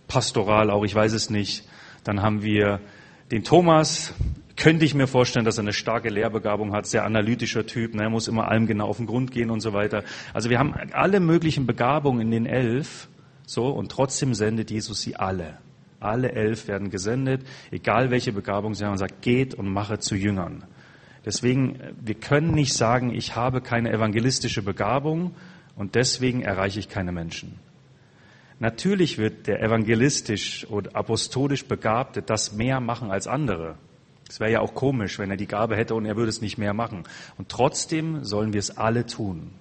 pastoral 0.09 0.71
auch, 0.71 0.85
ich 0.85 0.95
weiß 0.95 1.13
es 1.13 1.31
nicht. 1.31 1.65
Dann 2.05 2.23
haben 2.23 2.43
wir 2.43 2.81
den 3.31 3.43
Thomas, 3.45 4.13
könnte 4.57 4.85
ich 4.85 4.95
mir 4.95 5.07
vorstellen, 5.07 5.45
dass 5.45 5.59
er 5.59 5.63
eine 5.63 5.73
starke 5.73 6.09
Lehrbegabung 6.09 6.73
hat, 6.73 6.87
sehr 6.87 7.05
analytischer 7.05 7.67
Typ, 7.67 7.95
ne, 7.95 8.09
muss 8.09 8.29
immer 8.29 8.49
allem 8.49 8.67
genau 8.67 8.87
auf 8.89 8.97
den 8.97 9.07
Grund 9.07 9.31
gehen 9.31 9.51
und 9.51 9.61
so 9.61 9.73
weiter. 9.73 10.03
Also 10.33 10.51
wir 10.51 10.59
haben 10.59 10.75
alle 10.93 11.21
möglichen 11.21 11.67
Begabungen 11.67 12.21
in 12.21 12.31
den 12.31 12.47
elf, 12.47 13.09
so, 13.47 13.69
und 13.69 13.93
trotzdem 13.93 14.35
sendet 14.35 14.71
Jesus 14.71 15.01
sie 15.03 15.17
alle. 15.17 15.59
Alle 16.01 16.33
elf 16.33 16.69
werden 16.69 16.91
gesendet, 16.91 17.47
egal 17.71 18.11
welche 18.11 18.33
Begabung 18.33 18.75
sie 18.75 18.85
haben, 18.85 18.93
und 18.93 18.99
sagt, 18.99 19.23
geht 19.23 19.55
und 19.55 19.69
mache 19.69 19.99
zu 19.99 20.15
Jüngern. 20.15 20.65
Deswegen, 21.25 21.79
wir 22.01 22.15
können 22.15 22.53
nicht 22.53 22.75
sagen, 22.75 23.15
ich 23.15 23.35
habe 23.37 23.61
keine 23.61 23.93
evangelistische 23.93 24.63
Begabung 24.63 25.35
und 25.75 25.95
deswegen 25.95 26.43
erreiche 26.43 26.79
ich 26.79 26.89
keine 26.89 27.13
Menschen. 27.13 27.59
Natürlich 28.59 29.19
wird 29.19 29.49
der 29.49 29.63
evangelistisch 29.63 30.67
oder 30.71 30.95
apostolisch 30.95 31.67
Begabte 31.67 32.23
das 32.23 32.53
mehr 32.53 32.81
machen 32.81 33.11
als 33.11 33.27
andere. 33.27 33.77
Es 34.29 34.41
wäre 34.41 34.51
ja 34.51 34.61
auch 34.61 34.75
komisch, 34.75 35.19
wenn 35.19 35.31
er 35.31 35.37
die 35.37 35.47
Gabe 35.47 35.77
hätte 35.77 35.95
und 35.95 36.05
er 36.05 36.17
würde 36.17 36.31
es 36.31 36.41
nicht 36.41 36.59
mehr 36.59 36.75
machen. 36.75 37.05
Und 37.39 37.49
trotzdem 37.49 38.25
sollen 38.25 38.53
wir 38.53 38.61
es 38.61 38.77
alle 38.77 39.07
tun. 39.07 39.53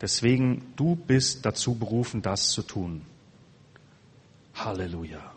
Deswegen, 0.00 0.72
du 0.76 0.96
bist 0.96 1.46
dazu 1.46 1.76
berufen, 1.76 2.20
das 2.20 2.50
zu 2.50 2.62
tun. 2.62 3.02
Halleluja. 4.54 5.32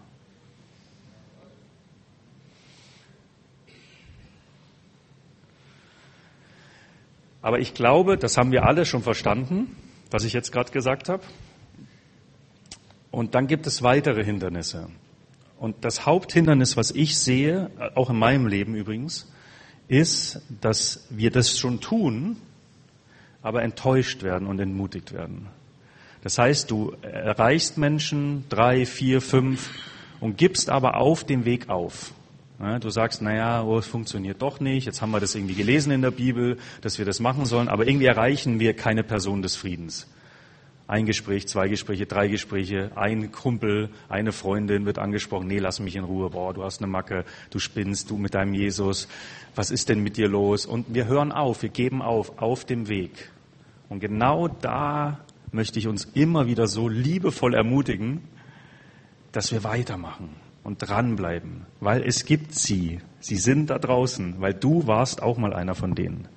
Aber 7.41 7.59
ich 7.59 7.73
glaube, 7.73 8.17
das 8.17 8.35
haben 8.35 8.51
wir 8.51 8.65
alle 8.65 8.85
schon 8.85 9.03
verstanden, 9.03 9.75
was 10.11 10.23
ich 10.23 10.33
jetzt 10.33 10.51
gerade 10.51 10.71
gesagt 10.71 11.07
habe. 11.07 11.23
Und 13.11 13.35
dann 13.35 13.47
gibt 13.47 13.67
es 13.67 13.83
weitere 13.83 14.23
Hindernisse. 14.23 14.89
Und 15.59 15.75
das 15.81 16.05
Haupthindernis, 16.05 16.77
was 16.77 16.91
ich 16.91 17.17
sehe, 17.17 17.71
auch 17.95 18.09
in 18.09 18.17
meinem 18.17 18.47
Leben 18.47 18.75
übrigens, 18.75 19.31
ist, 19.87 20.41
dass 20.61 21.07
wir 21.09 21.31
das 21.31 21.57
schon 21.57 21.79
tun, 21.79 22.37
aber 23.41 23.63
enttäuscht 23.63 24.23
werden 24.23 24.47
und 24.47 24.59
entmutigt 24.59 25.13
werden. 25.13 25.47
Das 26.21 26.37
heißt, 26.37 26.69
du 26.69 26.93
erreichst 27.01 27.77
Menschen 27.77 28.45
drei, 28.49 28.85
vier, 28.85 29.21
fünf 29.21 29.69
und 30.19 30.37
gibst 30.37 30.69
aber 30.69 30.97
auf 30.97 31.23
dem 31.23 31.45
Weg 31.45 31.69
auf. 31.69 32.11
Du 32.81 32.89
sagst, 32.89 33.21
naja, 33.21 33.63
oh, 33.63 33.77
es 33.77 33.85
funktioniert 33.85 34.41
doch 34.41 34.59
nicht, 34.59 34.85
jetzt 34.85 35.01
haben 35.01 35.11
wir 35.11 35.19
das 35.19 35.35
irgendwie 35.35 35.53
gelesen 35.53 35.91
in 35.91 36.01
der 36.01 36.11
Bibel, 36.11 36.57
dass 36.81 36.97
wir 36.97 37.05
das 37.05 37.19
machen 37.19 37.45
sollen, 37.45 37.69
aber 37.69 37.87
irgendwie 37.87 38.07
erreichen 38.07 38.59
wir 38.59 38.73
keine 38.73 39.03
Person 39.03 39.43
des 39.43 39.55
Friedens. 39.55 40.07
Ein 40.87 41.05
Gespräch, 41.05 41.47
zwei 41.49 41.67
Gespräche, 41.67 42.05
drei 42.05 42.29
Gespräche, 42.29 42.91
ein 42.95 43.33
Kumpel, 43.33 43.89
eine 44.07 44.31
Freundin 44.31 44.85
wird 44.85 44.99
angesprochen, 44.99 45.47
nee, 45.47 45.59
lass 45.59 45.81
mich 45.81 45.97
in 45.97 46.05
Ruhe, 46.05 46.29
boah, 46.29 46.53
du 46.53 46.63
hast 46.63 46.81
eine 46.81 46.87
Macke, 46.87 47.25
du 47.49 47.59
spinnst, 47.59 48.09
du 48.09 48.17
mit 48.17 48.33
deinem 48.33 48.53
Jesus, 48.53 49.09
was 49.53 49.69
ist 49.69 49.89
denn 49.89 50.01
mit 50.01 50.15
dir 50.15 50.29
los? 50.29 50.65
Und 50.65 50.93
wir 50.93 51.05
hören 51.07 51.33
auf, 51.33 51.61
wir 51.61 51.69
geben 51.69 52.01
auf, 52.01 52.41
auf 52.41 52.63
dem 52.63 52.87
Weg. 52.87 53.31
Und 53.89 53.99
genau 53.99 54.47
da 54.47 55.19
möchte 55.51 55.77
ich 55.79 55.87
uns 55.87 56.05
immer 56.05 56.47
wieder 56.47 56.67
so 56.67 56.87
liebevoll 56.87 57.53
ermutigen, 57.53 58.21
dass 59.33 59.51
wir 59.51 59.65
weitermachen 59.65 60.29
und 60.63 60.77
dranbleiben, 60.79 61.65
weil 61.81 62.01
es 62.01 62.23
gibt 62.25 62.53
sie. 62.53 62.99
Sie 63.19 63.37
sind 63.37 63.69
da 63.69 63.77
draußen, 63.77 64.35
weil 64.39 64.53
du 64.53 64.87
warst 64.87 65.21
auch 65.21 65.37
mal 65.37 65.53
einer 65.53 65.75
von 65.75 65.95
denen. 65.95 66.27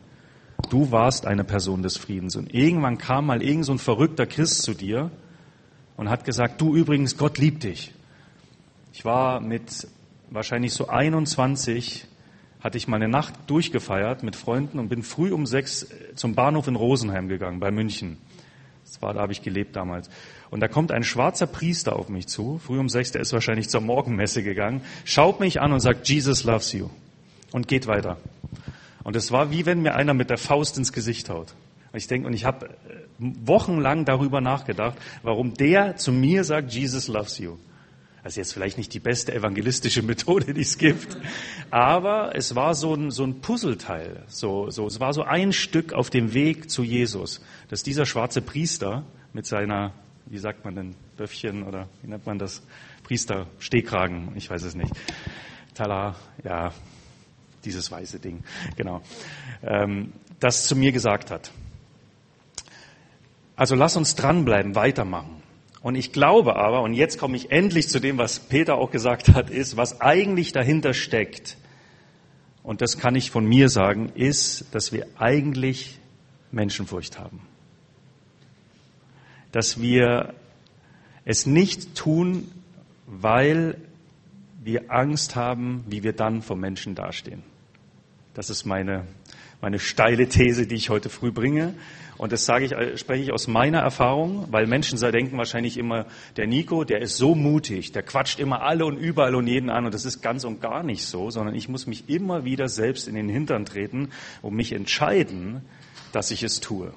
Du 0.68 0.90
warst 0.90 1.27
eine 1.27 1.44
Person 1.44 1.83
des 1.83 1.96
Friedens. 1.96 2.37
Und 2.37 2.55
irgendwann 2.55 2.99
kam 2.99 3.27
mal 3.27 3.42
irgend 3.42 3.64
so 3.64 3.73
ein 3.73 3.79
verrückter 3.79 4.27
Christ 4.27 4.62
zu 4.62 4.75
dir 4.75 5.11
und 5.96 6.09
hat 6.11 6.25
gesagt, 6.25 6.61
du 6.61 6.75
übrigens, 6.75 7.16
Gott 7.16 7.38
liebt 7.38 7.64
dich. 7.64 7.92
Ich 8.92 9.05
war 9.05 9.40
mit 9.40 9.88
wahrscheinlich 10.31 10.73
so 10.73 10.88
21, 10.88 12.07
hatte 12.61 12.79
ich 12.79 12.88
mal 12.88 12.96
eine 12.96 13.09
Nacht 13.09 13.35
durchgefeiert 13.46 14.23
mit 14.23 14.37
Freunden 14.37 14.79
und 14.79 14.88
bin 14.88 15.03
früh 15.03 15.33
um 15.33 15.46
sechs 15.46 15.88
zum 16.14 16.35
Bahnhof 16.35 16.68
in 16.68 16.77
Rosenheim 16.77 17.29
gegangen, 17.29 17.61
bei 17.61 17.70
München. 17.70 18.18
Das 18.85 19.01
war, 19.03 19.14
da 19.14 19.20
habe 19.20 19.33
ich 19.33 19.42
gelebt 19.42 19.77
damals. 19.77 20.11
Und 20.51 20.61
da 20.61 20.68
kommt 20.68 20.90
ein 20.90 21.05
schwarzer 21.05 21.46
Priester 21.46 21.96
auf 21.96 22.09
mich 22.09 22.27
zu, 22.27 22.59
früh 22.59 22.79
um 22.79 22.88
sechs, 22.88 23.12
der 23.12 23.20
ist 23.20 23.33
wahrscheinlich 23.33 23.68
zur 23.68 23.81
Morgenmesse 23.81 24.42
gegangen, 24.42 24.83
schaut 25.05 25.38
mich 25.38 25.61
an 25.61 25.73
und 25.73 25.81
sagt, 25.81 26.09
Jesus 26.09 26.44
loves 26.44 26.73
you. 26.73 26.88
Und 27.53 27.68
geht 27.68 27.87
weiter. 27.87 28.16
Und 29.05 29.17
es 29.17 29.33
war 29.33 29.51
wie 29.51 29.67
wenn 29.67 29.83
mir 29.83 29.95
einer 29.95 30.15
mit 30.15 30.31
der 30.31 30.39
Faust 30.39 30.79
ins 30.79 30.93
Gesicht 30.93 31.31
haut. 31.31 31.55
Und 31.93 31.99
ich 31.99 32.07
denke, 32.07 32.27
und 32.27 32.35
ich 32.35 32.45
habe 32.45 32.67
äh, 32.67 32.71
wochenlang 33.19 34.05
darüber 34.05 34.41
nachgedacht, 34.41 34.97
warum 35.23 35.55
der 35.55 35.97
zu 35.97 36.13
mir 36.13 36.45
sagt, 36.45 36.73
Jesus 36.73 37.09
loves 37.09 37.39
you. 37.39 37.57
Das 38.23 38.35
ist 38.35 38.37
jetzt 38.37 38.53
vielleicht 38.53 38.77
nicht 38.77 38.93
die 38.93 39.01
beste 39.01 39.35
evangelistische 39.35 40.03
Methode, 40.05 40.53
die 40.55 40.61
es 40.61 40.79
gibt, 40.79 41.17
aber 41.71 42.37
es 42.37 42.55
war 42.55 42.75
so 42.75 42.95
ein, 42.95 43.11
so 43.11 43.25
ein 43.25 43.41
Puzzleteil. 43.41 44.25
So, 44.29 44.71
so, 44.71 44.87
es 44.87 45.01
war 45.01 45.15
so 45.15 45.23
ein 45.23 45.53
Stück 45.53 45.93
auf 45.93 46.11
dem 46.11 46.35
Weg 46.35 46.71
zu 46.71 46.83
Jesus, 46.83 47.41
dass 47.69 47.83
dieser 47.83 48.07
schwarze 48.07 48.43
Priester 48.43 49.05
mit 49.33 49.47
seiner, 49.47 49.93
wie 50.27 50.39
sagt 50.39 50.65
man 50.65 50.75
denn, 50.75 50.95
Böffchen 51.17 51.63
oder 51.63 51.89
wie 52.03 52.09
nennt 52.09 52.27
man 52.27 52.39
das? 52.39 52.63
Priester, 53.03 53.47
Stehkragen, 53.59 54.33
ich 54.37 54.49
weiß 54.49 54.63
es 54.63 54.75
nicht. 54.75 54.93
Tala, 55.75 56.15
ja, 56.45 56.73
dieses 57.64 57.90
weiße 57.90 58.18
Ding, 58.18 58.42
genau, 58.77 59.03
ähm, 59.62 60.12
das 60.38 60.66
zu 60.66 60.77
mir 60.77 60.92
gesagt 60.92 61.31
hat. 61.31 61.51
Also 63.57 63.75
lass 63.75 63.96
uns 63.96 64.14
dranbleiben, 64.14 64.75
weitermachen. 64.75 65.42
Und 65.83 65.94
ich 65.94 66.12
glaube 66.12 66.57
aber, 66.57 66.83
und 66.83 66.94
jetzt 66.94 67.18
komme 67.18 67.37
ich 67.37 67.51
endlich 67.51 67.88
zu 67.88 68.01
dem, 68.01 68.18
was 68.18 68.38
Peter 68.38 68.77
auch 68.77 68.90
gesagt 68.90 69.35
hat, 69.35 69.51
ist, 69.51 69.77
was 69.77 70.01
eigentlich 70.01 70.53
dahinter 70.53 70.94
steckt, 70.94 71.57
und 72.62 72.83
das 72.83 72.99
kann 72.99 73.14
ich 73.14 73.31
von 73.31 73.46
mir 73.46 73.68
sagen, 73.68 74.11
ist, 74.14 74.75
dass 74.75 74.92
wir 74.92 75.07
eigentlich 75.18 75.99
Menschenfurcht 76.53 77.18
haben. 77.18 77.40
Dass 79.53 79.81
wir 79.81 80.35
es 81.25 81.46
nicht 81.46 81.94
tun, 81.94 82.51
weil 83.07 83.77
wir 84.62 84.90
Angst 84.90 85.37
haben, 85.37 85.85
wie 85.88 86.03
wir 86.03 86.12
dann 86.12 86.42
vom 86.42 86.61
Menschen 86.61 86.94
dastehen. 86.94 87.42
Das 88.35 88.49
ist 88.51 88.64
meine, 88.64 89.07
meine 89.61 89.79
steile 89.79 90.29
These, 90.29 90.66
die 90.66 90.77
ich 90.77 90.90
heute 90.90 91.09
früh 91.09 91.33
bringe. 91.33 91.75
Und 92.16 92.33
das 92.33 92.45
sage 92.45 92.66
ich, 92.66 93.01
spreche 93.01 93.23
ich 93.23 93.33
aus 93.33 93.49
meiner 93.49 93.79
Erfahrung, 93.79 94.47
weil 94.51 94.66
Menschen 94.66 95.01
denken 95.01 95.38
wahrscheinlich 95.38 95.79
immer, 95.79 96.05
der 96.37 96.47
Nico, 96.47 96.85
der 96.85 97.01
ist 97.01 97.16
so 97.16 97.35
mutig, 97.35 97.93
der 97.93 98.03
quatscht 98.03 98.38
immer 98.38 98.61
alle 98.61 98.85
und 98.85 98.99
überall 98.99 99.35
und 99.35 99.47
jeden 99.47 99.71
an. 99.71 99.87
Und 99.87 99.95
das 99.95 100.05
ist 100.05 100.21
ganz 100.21 100.45
und 100.45 100.61
gar 100.61 100.83
nicht 100.83 101.05
so, 101.07 101.31
sondern 101.31 101.55
ich 101.55 101.69
muss 101.69 101.87
mich 101.87 102.11
immer 102.11 102.45
wieder 102.45 102.69
selbst 102.69 103.09
in 103.09 103.14
den 103.14 103.31
Hintern 103.31 103.64
treten 103.64 104.11
und 104.43 104.55
mich 104.55 104.73
entscheiden, 104.73 105.62
dass 106.12 106.31
ich 106.31 106.43
es 106.43 106.61
tue. 106.61 106.93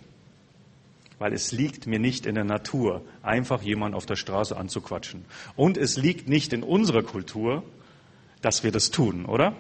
Weil 1.20 1.32
es 1.32 1.54
liegt 1.54 1.88
mir 1.88 2.00
nicht 2.00 2.26
in 2.26 2.36
der 2.36 2.44
Natur, 2.44 3.02
einfach 3.22 3.62
jemanden 3.62 3.96
auf 3.96 4.06
der 4.06 4.18
Straße 4.18 4.58
anzuquatschen. 4.58 5.24
Und 5.56 5.78
es 5.78 5.96
liegt 5.96 6.28
nicht 6.28 6.52
in 6.52 6.64
unserer 6.64 7.02
Kultur, 7.02 7.64
dass 8.42 8.66
wir 8.66 8.74
das 8.74 8.92
tun, 8.92 9.26
oder? 9.26 9.56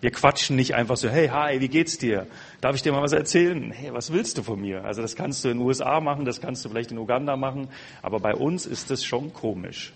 Wir 0.00 0.10
quatschen 0.10 0.56
nicht 0.56 0.74
einfach 0.74 0.96
so, 0.96 1.08
hey, 1.08 1.28
hi, 1.28 1.60
wie 1.60 1.68
geht's 1.68 1.98
dir? 1.98 2.26
Darf 2.60 2.76
ich 2.76 2.82
dir 2.82 2.92
mal 2.92 3.02
was 3.02 3.12
erzählen? 3.12 3.72
Hey, 3.72 3.92
was 3.92 4.12
willst 4.12 4.38
du 4.38 4.42
von 4.42 4.60
mir? 4.60 4.84
Also 4.84 5.02
das 5.02 5.16
kannst 5.16 5.44
du 5.44 5.48
in 5.48 5.58
den 5.58 5.66
USA 5.66 6.00
machen, 6.00 6.24
das 6.24 6.40
kannst 6.40 6.64
du 6.64 6.68
vielleicht 6.68 6.92
in 6.92 6.98
Uganda 6.98 7.36
machen, 7.36 7.68
aber 8.02 8.20
bei 8.20 8.34
uns 8.34 8.66
ist 8.66 8.90
das 8.90 9.04
schon 9.04 9.32
komisch. 9.32 9.92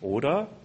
Oder? 0.00 0.48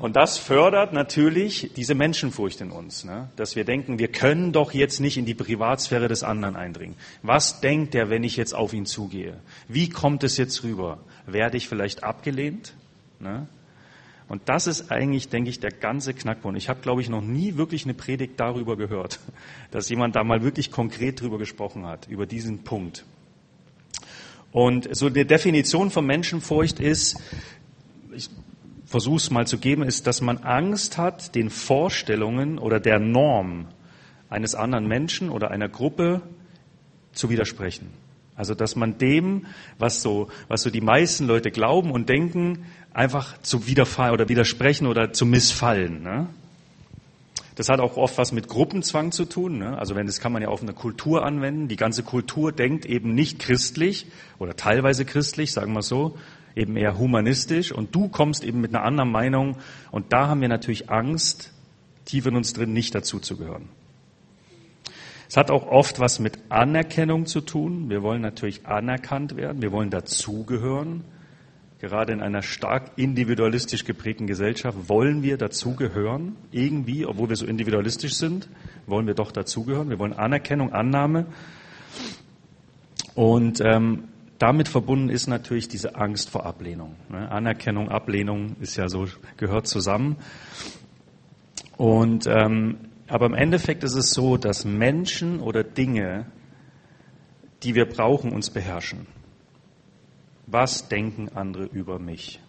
Und 0.00 0.16
das 0.16 0.38
fördert 0.38 0.94
natürlich 0.94 1.72
diese 1.76 1.94
Menschenfurcht 1.94 2.62
in 2.62 2.70
uns, 2.70 3.04
ne? 3.04 3.28
dass 3.36 3.54
wir 3.54 3.64
denken, 3.64 3.98
wir 3.98 4.08
können 4.08 4.50
doch 4.50 4.72
jetzt 4.72 4.98
nicht 4.98 5.18
in 5.18 5.26
die 5.26 5.34
Privatsphäre 5.34 6.08
des 6.08 6.22
anderen 6.22 6.56
eindringen. 6.56 6.96
Was 7.22 7.60
denkt 7.60 7.94
er, 7.94 8.08
wenn 8.08 8.24
ich 8.24 8.38
jetzt 8.38 8.54
auf 8.54 8.72
ihn 8.72 8.86
zugehe? 8.86 9.40
Wie 9.68 9.90
kommt 9.90 10.24
es 10.24 10.38
jetzt 10.38 10.64
rüber? 10.64 11.00
Werde 11.26 11.58
ich 11.58 11.68
vielleicht 11.68 12.02
abgelehnt? 12.02 12.72
Ne? 13.18 13.46
Und 14.30 14.42
das 14.48 14.68
ist 14.68 14.92
eigentlich, 14.92 15.28
denke 15.28 15.50
ich, 15.50 15.58
der 15.58 15.72
ganze 15.72 16.14
Knackpunkt. 16.14 16.56
Ich 16.56 16.68
habe, 16.68 16.80
glaube 16.82 17.00
ich, 17.00 17.08
noch 17.08 17.20
nie 17.20 17.56
wirklich 17.56 17.82
eine 17.82 17.94
Predigt 17.94 18.38
darüber 18.38 18.76
gehört, 18.76 19.18
dass 19.72 19.88
jemand 19.88 20.14
da 20.14 20.22
mal 20.22 20.44
wirklich 20.44 20.70
konkret 20.70 21.20
drüber 21.20 21.36
gesprochen 21.36 21.84
hat, 21.84 22.06
über 22.06 22.26
diesen 22.26 22.62
Punkt. 22.62 23.04
Und 24.52 24.88
so 24.94 25.06
eine 25.06 25.26
Definition 25.26 25.90
von 25.90 26.06
Menschenfurcht 26.06 26.78
ist, 26.78 27.20
ich 28.12 28.30
versuche 28.86 29.16
es 29.16 29.30
mal 29.32 29.48
zu 29.48 29.58
geben, 29.58 29.82
ist, 29.82 30.06
dass 30.06 30.20
man 30.20 30.38
Angst 30.38 30.96
hat, 30.96 31.34
den 31.34 31.50
Vorstellungen 31.50 32.60
oder 32.60 32.78
der 32.78 33.00
Norm 33.00 33.66
eines 34.28 34.54
anderen 34.54 34.86
Menschen 34.86 35.28
oder 35.30 35.50
einer 35.50 35.68
Gruppe 35.68 36.22
zu 37.12 37.30
widersprechen. 37.30 37.88
Also, 38.40 38.54
dass 38.54 38.74
man 38.74 38.96
dem, 38.96 39.44
was 39.78 40.00
so, 40.00 40.28
was 40.48 40.62
so 40.62 40.70
die 40.70 40.80
meisten 40.80 41.26
Leute 41.26 41.50
glauben 41.50 41.90
und 41.90 42.08
denken, 42.08 42.64
einfach 42.94 43.36
zu 43.42 43.66
widerfallen 43.66 44.14
oder 44.14 44.30
widersprechen 44.30 44.86
oder 44.86 45.12
zu 45.12 45.26
missfallen. 45.26 46.02
Ne? 46.02 46.26
Das 47.56 47.68
hat 47.68 47.80
auch 47.80 47.98
oft 47.98 48.16
was 48.16 48.32
mit 48.32 48.48
Gruppenzwang 48.48 49.12
zu 49.12 49.26
tun. 49.26 49.58
Ne? 49.58 49.78
Also 49.78 49.94
wenn 49.94 50.06
das 50.06 50.20
kann 50.20 50.32
man 50.32 50.40
ja 50.40 50.48
auf 50.48 50.62
eine 50.62 50.72
Kultur 50.72 51.22
anwenden. 51.22 51.68
Die 51.68 51.76
ganze 51.76 52.02
Kultur 52.02 52.50
denkt 52.50 52.86
eben 52.86 53.14
nicht 53.14 53.40
christlich 53.40 54.06
oder 54.38 54.56
teilweise 54.56 55.04
christlich, 55.04 55.52
sagen 55.52 55.74
wir 55.74 55.82
so, 55.82 56.16
eben 56.56 56.78
eher 56.78 56.96
humanistisch. 56.96 57.72
Und 57.72 57.94
du 57.94 58.08
kommst 58.08 58.42
eben 58.42 58.62
mit 58.62 58.74
einer 58.74 58.84
anderen 58.84 59.12
Meinung. 59.12 59.58
Und 59.90 60.14
da 60.14 60.28
haben 60.28 60.40
wir 60.40 60.48
natürlich 60.48 60.88
Angst, 60.88 61.52
tief 62.06 62.24
in 62.24 62.36
uns 62.36 62.54
drin 62.54 62.72
nicht 62.72 62.94
dazu 62.94 63.18
zu 63.18 63.36
gehören. 63.36 63.68
Es 65.30 65.36
hat 65.36 65.52
auch 65.52 65.68
oft 65.68 66.00
was 66.00 66.18
mit 66.18 66.40
Anerkennung 66.48 67.24
zu 67.24 67.40
tun. 67.40 67.88
Wir 67.88 68.02
wollen 68.02 68.20
natürlich 68.20 68.66
anerkannt 68.66 69.36
werden. 69.36 69.62
Wir 69.62 69.70
wollen 69.70 69.88
dazugehören. 69.88 71.04
Gerade 71.78 72.12
in 72.12 72.20
einer 72.20 72.42
stark 72.42 72.90
individualistisch 72.96 73.84
geprägten 73.84 74.26
Gesellschaft 74.26 74.88
wollen 74.88 75.22
wir 75.22 75.36
dazugehören, 75.36 76.34
irgendwie, 76.50 77.06
obwohl 77.06 77.28
wir 77.28 77.36
so 77.36 77.46
individualistisch 77.46 78.14
sind, 78.14 78.48
wollen 78.88 79.06
wir 79.06 79.14
doch 79.14 79.30
dazugehören. 79.30 79.88
Wir 79.88 80.00
wollen 80.00 80.14
Anerkennung, 80.14 80.72
Annahme. 80.72 81.26
Und 83.14 83.60
ähm, 83.60 84.08
damit 84.38 84.66
verbunden 84.66 85.10
ist 85.10 85.28
natürlich 85.28 85.68
diese 85.68 85.94
Angst 85.94 86.28
vor 86.28 86.44
Ablehnung. 86.44 86.96
Ne? 87.08 87.30
Anerkennung, 87.30 87.88
Ablehnung 87.88 88.56
ist 88.60 88.74
ja 88.74 88.88
so 88.88 89.06
gehört 89.36 89.68
zusammen. 89.68 90.16
Und 91.76 92.26
ähm, 92.26 92.89
aber 93.10 93.26
im 93.26 93.34
Endeffekt 93.34 93.82
ist 93.82 93.96
es 93.96 94.12
so, 94.12 94.36
dass 94.36 94.64
Menschen 94.64 95.40
oder 95.40 95.64
Dinge, 95.64 96.26
die 97.64 97.74
wir 97.74 97.86
brauchen, 97.86 98.32
uns 98.32 98.50
beherrschen. 98.50 99.08
Was 100.46 100.88
denken 100.88 101.28
andere 101.34 101.64
über 101.64 101.98
mich? 101.98 102.40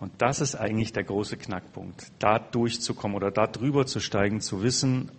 Und 0.00 0.12
das 0.18 0.40
ist 0.40 0.54
eigentlich 0.54 0.94
der 0.94 1.04
große 1.04 1.36
Knackpunkt, 1.36 2.10
da 2.18 2.38
durchzukommen 2.38 3.16
oder 3.16 3.30
da 3.30 3.46
drüber 3.46 3.84
zu 3.84 4.00
steigen, 4.00 4.40
zu 4.40 4.62
wissen, 4.62 5.10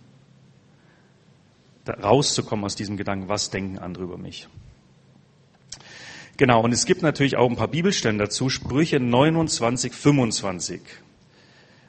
rauszukommen 1.86 2.64
aus 2.64 2.74
diesem 2.74 2.96
Gedanken, 2.96 3.28
was 3.28 3.50
denken 3.50 3.78
andere 3.78 4.04
über 4.04 4.18
mich. 4.18 4.48
Genau, 6.36 6.64
und 6.64 6.72
es 6.72 6.84
gibt 6.84 7.02
natürlich 7.02 7.36
auch 7.36 7.48
ein 7.48 7.56
paar 7.56 7.68
Bibelstellen 7.68 8.18
dazu, 8.18 8.48
Sprüche 8.48 8.98
29, 8.98 9.92
25. 9.92 10.80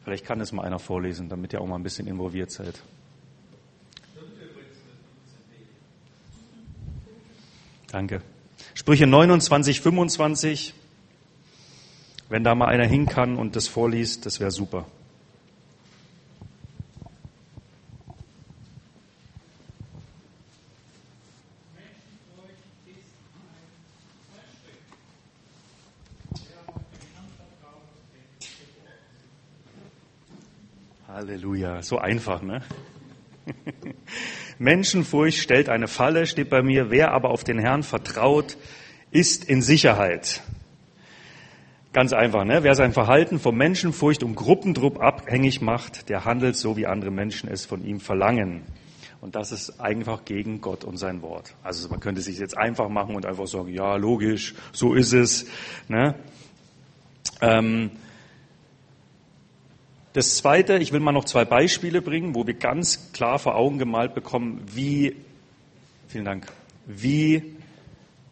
Vielleicht 0.03 0.25
kann 0.25 0.41
es 0.41 0.51
mal 0.51 0.63
einer 0.63 0.79
vorlesen, 0.79 1.29
damit 1.29 1.53
ihr 1.53 1.61
auch 1.61 1.67
mal 1.67 1.75
ein 1.75 1.83
bisschen 1.83 2.07
involviert 2.07 2.51
seid. 2.51 2.81
Danke. 7.91 8.21
Sprüche 8.73 9.05
29, 9.05 9.81
25. 9.81 10.73
Wenn 12.29 12.43
da 12.43 12.55
mal 12.55 12.67
einer 12.67 12.85
hin 12.85 13.05
kann 13.05 13.35
und 13.35 13.57
das 13.57 13.67
vorliest, 13.67 14.25
das 14.25 14.39
wäre 14.39 14.51
super. 14.51 14.85
Halleluja, 31.31 31.81
so 31.81 31.97
einfach, 31.97 32.41
ne? 32.41 32.61
Menschenfurcht 34.59 35.37
stellt 35.37 35.69
eine 35.69 35.87
Falle, 35.87 36.25
steht 36.25 36.49
bei 36.49 36.61
mir. 36.61 36.91
Wer 36.91 37.13
aber 37.13 37.29
auf 37.29 37.45
den 37.45 37.57
Herrn 37.57 37.83
vertraut, 37.83 38.57
ist 39.11 39.45
in 39.45 39.61
Sicherheit. 39.61 40.41
Ganz 41.93 42.11
einfach, 42.11 42.43
ne? 42.43 42.63
Wer 42.63 42.75
sein 42.75 42.91
Verhalten 42.91 43.39
von 43.39 43.55
Menschenfurcht 43.55 44.23
und 44.23 44.35
Gruppendruck 44.35 44.99
abhängig 44.99 45.61
macht, 45.61 46.09
der 46.09 46.25
handelt 46.25 46.57
so, 46.57 46.75
wie 46.75 46.85
andere 46.85 47.11
Menschen 47.11 47.49
es 47.49 47.65
von 47.65 47.81
ihm 47.85 48.01
verlangen. 48.01 48.63
Und 49.21 49.35
das 49.35 49.53
ist 49.53 49.79
einfach 49.79 50.25
gegen 50.25 50.59
Gott 50.59 50.83
und 50.83 50.97
sein 50.97 51.21
Wort. 51.21 51.55
Also 51.63 51.87
man 51.87 52.01
könnte 52.01 52.19
sich 52.19 52.39
jetzt 52.39 52.57
einfach 52.57 52.89
machen 52.89 53.15
und 53.15 53.25
einfach 53.25 53.47
sagen, 53.47 53.69
ja, 53.69 53.95
logisch, 53.95 54.53
so 54.73 54.95
ist 54.95 55.13
es. 55.13 55.45
Ne? 55.87 56.13
Ähm, 57.39 57.91
das 60.13 60.37
Zweite, 60.37 60.77
ich 60.77 60.91
will 60.91 60.99
mal 60.99 61.13
noch 61.13 61.25
zwei 61.25 61.45
Beispiele 61.45 62.01
bringen, 62.01 62.35
wo 62.35 62.45
wir 62.45 62.53
ganz 62.53 63.11
klar 63.13 63.39
vor 63.39 63.55
Augen 63.55 63.77
gemalt 63.77 64.13
bekommen, 64.13 64.61
wie, 64.73 65.15
vielen 66.07 66.25
Dank, 66.25 66.47
wie 66.85 67.55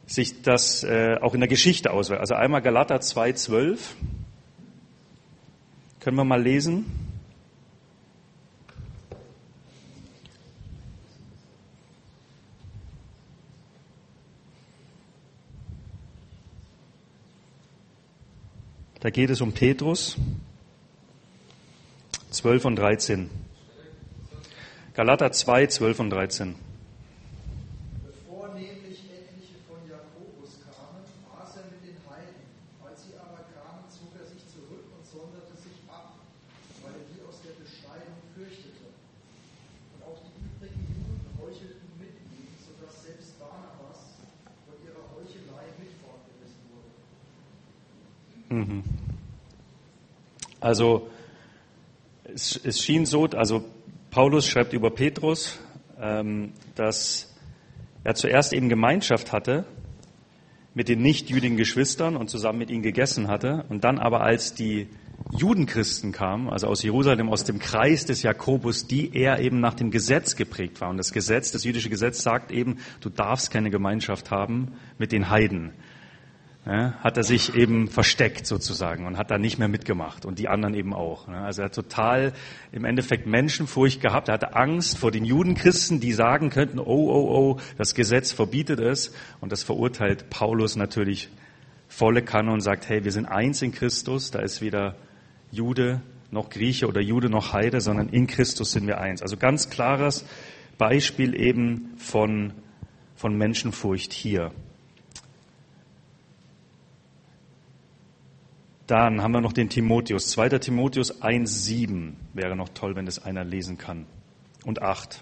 sich 0.06 0.42
das 0.42 0.84
äh, 0.84 1.18
auch 1.22 1.34
in 1.34 1.40
der 1.40 1.48
Geschichte 1.48 1.92
auswirkt. 1.92 2.20
Also 2.20 2.36
einmal 2.36 2.62
Galater 2.62 2.98
2,12. 2.98 3.78
Können 6.00 6.18
wir 6.18 6.24
mal 6.24 6.42
lesen? 6.42 6.86
Da 19.00 19.10
geht 19.10 19.30
es 19.30 19.40
um 19.40 19.54
Petrus. 19.54 20.18
12 22.32 22.66
und 22.66 22.76
13. 22.76 23.28
Galater 24.94 25.32
2, 25.32 25.66
12 25.66 26.00
und 26.00 26.10
13. 26.12 26.56
Bevor 28.06 28.54
nämlich 28.54 29.02
etliche 29.10 29.58
von 29.66 29.82
Jakobus 29.90 30.62
kamen, 30.62 31.02
aß 31.42 31.58
er 31.58 31.66
mit 31.74 31.82
den 31.90 31.98
Heiden. 32.06 32.46
Als 32.86 33.02
sie 33.10 33.18
aber 33.18 33.42
kamen, 33.50 33.82
zog 33.90 34.14
er 34.22 34.30
sich 34.30 34.46
zurück 34.46 34.86
und 34.94 35.02
sonderte 35.10 35.58
sich 35.58 35.74
ab, 35.90 36.22
weil 36.86 36.94
er 37.02 37.06
die 37.10 37.18
aus 37.26 37.42
der 37.42 37.58
Beschneidung 37.58 38.22
fürchtete. 38.38 38.94
Und 39.98 40.06
auch 40.06 40.22
die 40.22 40.38
übrigen 40.38 40.86
Juden 40.86 41.34
heuchelten 41.42 41.90
mit 41.98 42.14
ihm, 42.30 42.46
sodass 42.62 42.94
selbst 43.10 43.42
Barnabas 43.42 44.22
von 44.70 44.78
ihrer 44.86 45.02
Heuchelei 45.18 45.66
mit 45.82 45.98
fortgerissen 45.98 46.62
wurde. 46.70 46.94
Mhm. 48.54 48.86
Also 50.62 51.10
es, 52.40 52.60
es 52.64 52.84
schien 52.84 53.06
so, 53.06 53.26
also 53.26 53.66
Paulus 54.12 54.48
schreibt 54.48 54.74
über 54.74 54.92
Petrus, 54.92 55.60
ähm, 56.00 56.54
dass 56.76 57.36
er 58.04 58.16
zuerst 58.16 58.54
eben 58.54 58.70
Gemeinschaft 58.70 59.34
hatte 59.34 59.66
mit 60.74 60.88
den 60.88 61.02
nicht-jüdigen 61.02 61.58
Geschwistern 61.58 62.16
und 62.16 62.30
zusammen 62.30 62.60
mit 62.60 62.70
ihnen 62.70 62.84
gegessen 62.84 63.28
hatte. 63.28 63.66
Und 63.68 63.84
dann 63.84 64.00
aber, 64.00 64.22
als 64.22 64.54
die 64.54 64.88
Judenchristen 65.38 66.14
kamen, 66.14 66.50
also 66.50 66.68
aus 66.68 66.82
Jerusalem, 66.82 67.30
aus 67.30 67.44
dem 67.44 67.60
Kreis 67.60 68.06
des 68.06 68.24
Jakobus, 68.24 68.88
die 68.88 69.14
er 69.14 69.40
eben 69.40 69.60
nach 69.60 69.74
dem 69.74 69.92
Gesetz 69.92 70.38
geprägt 70.38 70.80
war. 70.80 70.90
Und 70.90 70.98
das 70.98 71.12
Gesetz, 71.12 71.52
das 71.52 71.66
jüdische 71.66 71.90
Gesetz 71.90 72.24
sagt 72.24 72.52
eben, 72.52 72.78
du 73.02 73.10
darfst 73.10 73.52
keine 73.52 73.70
Gemeinschaft 73.70 74.32
haben 74.32 74.74
mit 74.98 75.12
den 75.12 75.30
Heiden 75.30 75.74
ja, 76.70 76.94
hat 77.00 77.18
er 77.18 77.24
sich 77.24 77.56
eben 77.56 77.88
versteckt 77.88 78.46
sozusagen 78.46 79.08
und 79.08 79.18
hat 79.18 79.32
da 79.32 79.40
nicht 79.40 79.58
mehr 79.58 79.68
mitgemacht 79.68 80.24
und 80.24 80.38
die 80.38 80.48
anderen 80.48 80.76
eben 80.76 80.94
auch. 80.94 81.28
Ne? 81.28 81.40
Also 81.40 81.64
er 81.64 81.66
hat 81.66 81.74
total 81.74 82.32
im 82.72 82.86
Endeffekt 82.86 83.26
Menschenfurcht 83.26 84.02
gehabt. 84.02 84.28
Er 84.28 84.36
hatte 84.36 84.56
Angst 84.56 85.00
vor 85.00 85.10
den 85.10 85.26
Judenchristen, 85.26 86.00
die 86.00 86.14
sagen 86.14 86.52
könnten, 86.52 86.78
oh, 86.78 86.84
oh, 86.86 87.56
oh, 87.56 87.60
das 87.80 87.96
Gesetz 87.96 88.32
verbietet 88.32 88.80
es. 88.80 89.16
Und 89.42 89.52
das 89.52 89.64
verurteilt 89.64 90.30
Paulus 90.30 90.76
natürlich 90.76 91.30
volle 91.88 92.22
Kanne 92.22 92.52
und 92.52 92.62
sagt, 92.62 92.88
hey, 92.88 93.04
wir 93.04 93.12
sind 93.12 93.26
eins 93.26 93.64
in 93.64 93.72
Christus. 93.72 94.30
Da 94.30 94.38
ist 94.38 94.62
weder 94.62 94.96
Jude 95.50 96.02
noch 96.30 96.52
Grieche 96.52 96.88
oder 96.88 97.02
Jude 97.02 97.32
noch 97.32 97.52
Heide, 97.52 97.82
sondern 97.82 98.10
in 98.10 98.28
Christus 98.28 98.74
sind 98.74 98.86
wir 98.86 99.02
eins. 99.02 99.24
Also 99.24 99.38
ganz 99.38 99.72
klares 99.72 100.24
Beispiel 100.78 101.34
eben 101.34 101.96
von, 101.98 102.54
von 103.16 103.36
Menschenfurcht 103.36 104.14
hier. 104.14 104.52
Dann 108.90 109.22
haben 109.22 109.34
wir 109.34 109.42
noch 109.42 109.54
den 109.54 109.70
Timotheus. 109.70 110.30
2. 110.30 110.50
Timotheus 110.58 111.22
1,7 111.22 112.14
wäre 112.34 112.56
noch 112.56 112.70
toll, 112.70 112.96
wenn 112.96 113.06
das 113.06 113.24
einer 113.24 113.44
lesen 113.44 113.78
kann. 113.78 114.08
Und 114.66 114.82
8. 114.82 115.22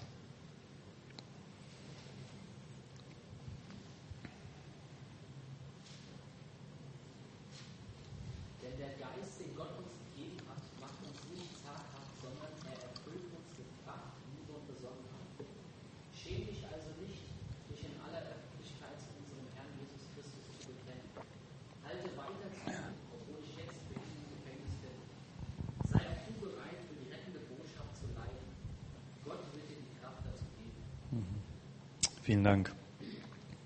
Dank. 32.48 32.72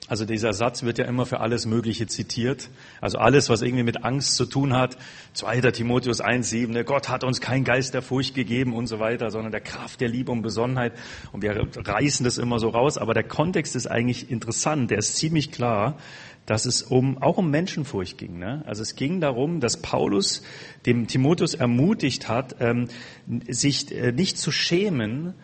Also 0.08 0.24
dieser 0.24 0.52
Satz 0.52 0.82
wird 0.82 0.98
ja 0.98 1.04
immer 1.04 1.24
für 1.24 1.38
alles 1.38 1.66
Mögliche 1.66 2.08
zitiert. 2.08 2.68
Also 3.00 3.18
alles, 3.18 3.48
was 3.48 3.62
irgendwie 3.62 3.84
mit 3.84 4.04
Angst 4.04 4.34
zu 4.34 4.44
tun 4.44 4.74
hat. 4.74 4.98
2. 5.34 5.60
Timotheus 5.70 6.20
1,7, 6.20 6.72
ne, 6.72 6.84
Gott 6.84 7.08
hat 7.08 7.22
uns 7.22 7.40
keinen 7.40 7.62
Geist 7.62 7.94
der 7.94 8.02
Furcht 8.02 8.34
gegeben 8.34 8.74
und 8.74 8.88
so 8.88 8.98
weiter, 8.98 9.30
sondern 9.30 9.52
der 9.52 9.60
Kraft 9.60 10.00
der 10.00 10.08
Liebe 10.08 10.32
und 10.32 10.42
Besonnenheit. 10.42 10.94
Und 11.30 11.42
wir 11.42 11.68
reißen 11.76 12.24
das 12.24 12.38
immer 12.38 12.58
so 12.58 12.70
raus. 12.70 12.98
Aber 12.98 13.14
der 13.14 13.22
Kontext 13.22 13.76
ist 13.76 13.86
eigentlich 13.86 14.32
interessant. 14.32 14.90
Der 14.90 14.98
ist 14.98 15.14
ziemlich 15.14 15.52
klar, 15.52 15.96
dass 16.44 16.66
es 16.66 16.82
um, 16.82 17.22
auch 17.22 17.38
um 17.38 17.52
Menschenfurcht 17.52 18.18
ging. 18.18 18.40
Ne? 18.40 18.64
Also 18.66 18.82
es 18.82 18.96
ging 18.96 19.20
darum, 19.20 19.60
dass 19.60 19.80
Paulus 19.80 20.42
dem 20.86 21.06
Timotheus 21.06 21.54
ermutigt 21.54 22.28
hat, 22.28 22.56
ähm, 22.58 22.88
sich 23.48 23.92
äh, 23.92 24.10
nicht 24.10 24.38
zu 24.38 24.50
schämen, 24.50 25.34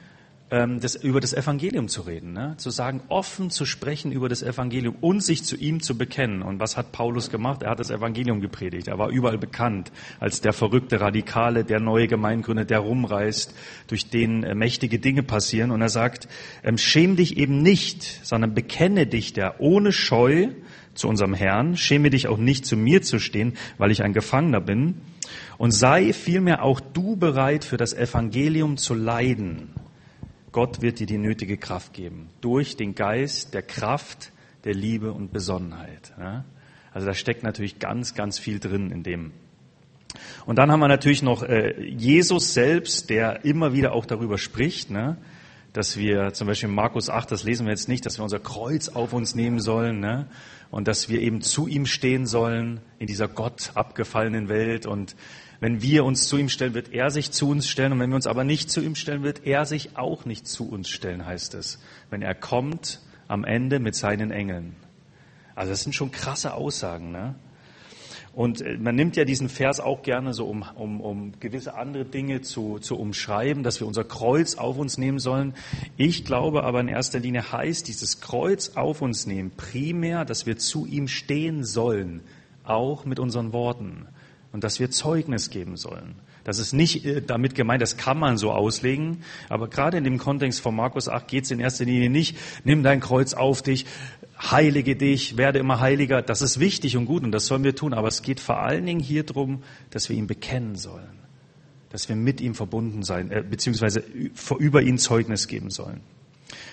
das, 0.50 0.94
über 0.94 1.20
das 1.20 1.34
Evangelium 1.34 1.88
zu 1.88 2.02
reden, 2.02 2.32
ne? 2.32 2.54
zu 2.56 2.70
sagen, 2.70 3.02
offen 3.08 3.50
zu 3.50 3.66
sprechen 3.66 4.12
über 4.12 4.30
das 4.30 4.42
Evangelium 4.42 4.96
und 5.00 5.22
sich 5.22 5.44
zu 5.44 5.56
ihm 5.56 5.82
zu 5.82 5.98
bekennen. 5.98 6.40
Und 6.40 6.58
was 6.58 6.76
hat 6.78 6.90
Paulus 6.90 7.30
gemacht? 7.30 7.62
Er 7.62 7.70
hat 7.70 7.80
das 7.80 7.90
Evangelium 7.90 8.40
gepredigt. 8.40 8.88
Er 8.88 8.98
war 8.98 9.10
überall 9.10 9.36
bekannt 9.36 9.92
als 10.20 10.40
der 10.40 10.54
verrückte 10.54 11.00
Radikale, 11.00 11.64
der 11.64 11.80
neue 11.80 12.08
Gemeingründer, 12.08 12.64
der 12.64 12.78
rumreist, 12.78 13.54
durch 13.88 14.08
den 14.08 14.42
äh, 14.42 14.54
mächtige 14.54 14.98
Dinge 14.98 15.22
passieren. 15.22 15.70
Und 15.70 15.82
er 15.82 15.90
sagt, 15.90 16.28
ähm, 16.64 16.78
schäm 16.78 17.16
dich 17.16 17.36
eben 17.36 17.60
nicht, 17.60 18.20
sondern 18.22 18.54
bekenne 18.54 19.06
dich 19.06 19.34
der 19.34 19.60
ohne 19.60 19.92
Scheu 19.92 20.48
zu 20.94 21.08
unserem 21.08 21.34
Herrn. 21.34 21.76
Schäme 21.76 22.08
dich 22.08 22.26
auch 22.26 22.38
nicht 22.38 22.64
zu 22.64 22.76
mir 22.76 23.02
zu 23.02 23.18
stehen, 23.18 23.52
weil 23.76 23.90
ich 23.90 24.02
ein 24.02 24.14
Gefangener 24.14 24.62
bin. 24.62 25.02
Und 25.58 25.72
sei 25.72 26.14
vielmehr 26.14 26.62
auch 26.62 26.80
du 26.80 27.16
bereit, 27.16 27.64
für 27.64 27.76
das 27.76 27.92
Evangelium 27.92 28.78
zu 28.78 28.94
leiden 28.94 29.74
Gott 30.52 30.82
wird 30.82 30.98
dir 30.98 31.06
die 31.06 31.18
nötige 31.18 31.56
Kraft 31.56 31.92
geben. 31.92 32.30
Durch 32.40 32.76
den 32.76 32.94
Geist 32.94 33.54
der 33.54 33.62
Kraft, 33.62 34.32
der 34.64 34.74
Liebe 34.74 35.12
und 35.12 35.32
Besonnenheit. 35.32 36.12
Also 36.92 37.06
da 37.06 37.14
steckt 37.14 37.42
natürlich 37.42 37.78
ganz, 37.78 38.14
ganz 38.14 38.38
viel 38.38 38.58
drin 38.58 38.90
in 38.90 39.02
dem. 39.02 39.32
Und 40.46 40.56
dann 40.56 40.72
haben 40.72 40.80
wir 40.80 40.88
natürlich 40.88 41.22
noch 41.22 41.42
äh, 41.42 41.80
Jesus 41.82 42.54
selbst, 42.54 43.10
der 43.10 43.44
immer 43.44 43.72
wieder 43.72 43.92
auch 43.92 44.06
darüber 44.06 44.38
spricht, 44.38 44.90
ne? 44.90 45.18
dass 45.72 45.96
wir 45.98 46.32
zum 46.32 46.46
Beispiel 46.46 46.70
in 46.70 46.74
Markus 46.74 47.10
8, 47.10 47.30
das 47.30 47.44
lesen 47.44 47.66
wir 47.66 47.72
jetzt 47.72 47.88
nicht, 47.88 48.06
dass 48.06 48.18
wir 48.18 48.22
unser 48.22 48.40
Kreuz 48.40 48.88
auf 48.88 49.12
uns 49.12 49.34
nehmen 49.34 49.60
sollen 49.60 50.00
ne? 50.00 50.26
und 50.70 50.88
dass 50.88 51.08
wir 51.08 51.20
eben 51.20 51.42
zu 51.42 51.68
ihm 51.68 51.86
stehen 51.86 52.26
sollen 52.26 52.80
in 52.98 53.06
dieser 53.06 53.28
Gott 53.28 53.72
abgefallenen 53.74 54.48
Welt 54.48 54.86
und 54.86 55.14
wenn 55.60 55.82
wir 55.82 56.04
uns 56.04 56.28
zu 56.28 56.36
ihm 56.36 56.48
stellen, 56.48 56.74
wird 56.74 56.92
er 56.92 57.10
sich 57.10 57.32
zu 57.32 57.48
uns 57.48 57.68
stellen. 57.68 57.92
Und 57.92 58.00
wenn 58.00 58.10
wir 58.10 58.16
uns 58.16 58.26
aber 58.26 58.44
nicht 58.44 58.70
zu 58.70 58.80
ihm 58.80 58.94
stellen, 58.94 59.22
wird 59.22 59.44
er 59.44 59.66
sich 59.66 59.96
auch 59.96 60.24
nicht 60.24 60.46
zu 60.46 60.68
uns 60.68 60.88
stellen, 60.88 61.26
heißt 61.26 61.54
es. 61.54 61.80
Wenn 62.10 62.22
er 62.22 62.34
kommt 62.34 63.00
am 63.26 63.44
Ende 63.44 63.80
mit 63.80 63.94
seinen 63.94 64.30
Engeln. 64.30 64.76
Also 65.54 65.72
das 65.72 65.82
sind 65.82 65.94
schon 65.94 66.12
krasse 66.12 66.54
Aussagen. 66.54 67.10
Ne? 67.10 67.34
Und 68.32 68.60
äh, 68.60 68.78
man 68.78 68.94
nimmt 68.94 69.16
ja 69.16 69.24
diesen 69.24 69.48
Vers 69.48 69.80
auch 69.80 70.02
gerne 70.02 70.32
so, 70.32 70.46
um, 70.46 70.64
um, 70.76 71.00
um 71.00 71.32
gewisse 71.40 71.74
andere 71.74 72.04
Dinge 72.04 72.40
zu, 72.40 72.78
zu 72.78 72.96
umschreiben, 72.96 73.64
dass 73.64 73.80
wir 73.80 73.86
unser 73.88 74.04
Kreuz 74.04 74.54
auf 74.54 74.78
uns 74.78 74.96
nehmen 74.96 75.18
sollen. 75.18 75.54
Ich 75.96 76.24
glaube 76.24 76.62
aber 76.62 76.78
in 76.78 76.86
erster 76.86 77.18
Linie 77.18 77.50
heißt 77.50 77.88
dieses 77.88 78.20
Kreuz 78.20 78.76
auf 78.76 79.02
uns 79.02 79.26
nehmen 79.26 79.50
primär, 79.56 80.24
dass 80.24 80.46
wir 80.46 80.56
zu 80.56 80.86
ihm 80.86 81.08
stehen 81.08 81.64
sollen, 81.64 82.20
auch 82.62 83.04
mit 83.04 83.18
unseren 83.18 83.52
Worten 83.52 84.06
und 84.52 84.64
dass 84.64 84.80
wir 84.80 84.90
Zeugnis 84.90 85.50
geben 85.50 85.76
sollen. 85.76 86.16
Das 86.44 86.58
ist 86.58 86.72
nicht 86.72 87.04
äh, 87.04 87.20
damit 87.20 87.54
gemeint, 87.54 87.82
das 87.82 87.96
kann 87.96 88.18
man 88.18 88.38
so 88.38 88.52
auslegen, 88.52 89.22
aber 89.48 89.68
gerade 89.68 89.98
in 89.98 90.04
dem 90.04 90.18
Kontext 90.18 90.60
von 90.60 90.74
Markus 90.74 91.08
8 91.08 91.28
geht 91.28 91.44
es 91.44 91.50
in 91.50 91.60
erster 91.60 91.84
Linie 91.84 92.08
nicht, 92.08 92.36
nimm 92.64 92.82
dein 92.82 93.00
Kreuz 93.00 93.34
auf 93.34 93.60
dich, 93.62 93.84
heilige 94.40 94.96
dich, 94.96 95.36
werde 95.36 95.58
immer 95.58 95.80
heiliger. 95.80 96.22
Das 96.22 96.42
ist 96.42 96.60
wichtig 96.60 96.96
und 96.96 97.06
gut 97.06 97.24
und 97.24 97.32
das 97.32 97.46
sollen 97.46 97.64
wir 97.64 97.74
tun, 97.74 97.92
aber 97.92 98.08
es 98.08 98.22
geht 98.22 98.40
vor 98.40 98.60
allen 98.60 98.86
Dingen 98.86 99.00
hier 99.00 99.24
darum, 99.24 99.62
dass 99.90 100.08
wir 100.08 100.16
ihn 100.16 100.26
bekennen 100.26 100.76
sollen, 100.76 101.18
dass 101.90 102.08
wir 102.08 102.16
mit 102.16 102.40
ihm 102.40 102.54
verbunden 102.54 103.02
sein, 103.02 103.30
äh, 103.30 103.42
beziehungsweise 103.42 104.02
über 104.58 104.80
ihn 104.80 104.98
Zeugnis 104.98 105.48
geben 105.48 105.70
sollen. 105.70 106.00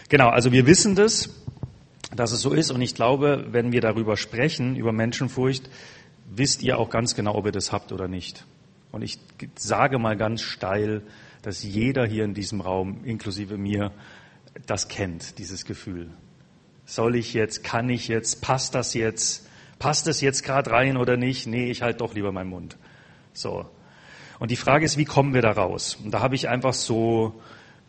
Genau, 0.08 0.30
also 0.30 0.52
wir 0.52 0.68
wissen 0.68 0.96
das, 0.96 1.30
dass 2.16 2.32
es 2.32 2.42
so 2.42 2.54
ist 2.54 2.72
und 2.72 2.82
ich 2.82 2.96
glaube, 2.96 3.48
wenn 3.52 3.72
wir 3.72 3.82
darüber 3.82 4.16
sprechen, 4.16 4.76
über 4.76 4.92
Menschenfurcht, 4.92 5.70
wisst 6.26 6.64
ihr 6.64 6.78
auch 6.78 6.90
ganz 6.90 7.16
genau, 7.16 7.36
ob 7.36 7.46
ihr 7.46 7.52
das 7.52 7.72
habt 7.72 7.92
oder 7.92 8.08
nicht. 8.08 8.46
Und 8.92 9.02
ich 9.02 9.20
sage 9.56 10.00
mal 10.00 10.16
ganz 10.16 10.42
steil, 10.42 11.02
dass 11.42 11.64
jeder 11.64 12.06
hier 12.06 12.24
in 12.24 12.34
diesem 12.34 12.62
Raum, 12.62 13.04
inklusive 13.04 13.58
mir, 13.58 13.92
das 14.66 14.88
kennt, 14.88 15.38
dieses 15.38 15.66
Gefühl. 15.66 16.10
Soll 16.86 17.16
ich 17.16 17.34
jetzt, 17.34 17.64
kann 17.64 17.90
ich 17.90 18.08
jetzt, 18.08 18.42
passt 18.42 18.74
das 18.74 18.94
jetzt, 18.94 19.48
passt 19.80 20.08
das 20.08 20.22
jetzt 20.22 20.44
gerade 20.44 20.72
rein 20.72 20.98
oder 20.98 21.18
nicht? 21.18 21.48
Nee, 21.48 21.70
ich 21.70 21.82
halte 21.82 22.00
doch 22.00 22.14
lieber 22.14 22.32
meinen 22.32 22.50
Mund. 22.50 22.78
So. 23.34 23.66
Und 24.40 24.52
die 24.52 24.56
Frage 24.56 24.86
ist, 24.86 24.98
wie 24.98 25.06
kommen 25.06 25.34
wir 25.34 25.42
da 25.42 25.52
raus? 25.52 25.98
Und 26.04 26.12
da 26.12 26.22
habe 26.22 26.36
ich 26.36 26.48
einfach 26.48 26.74
so 26.74 27.42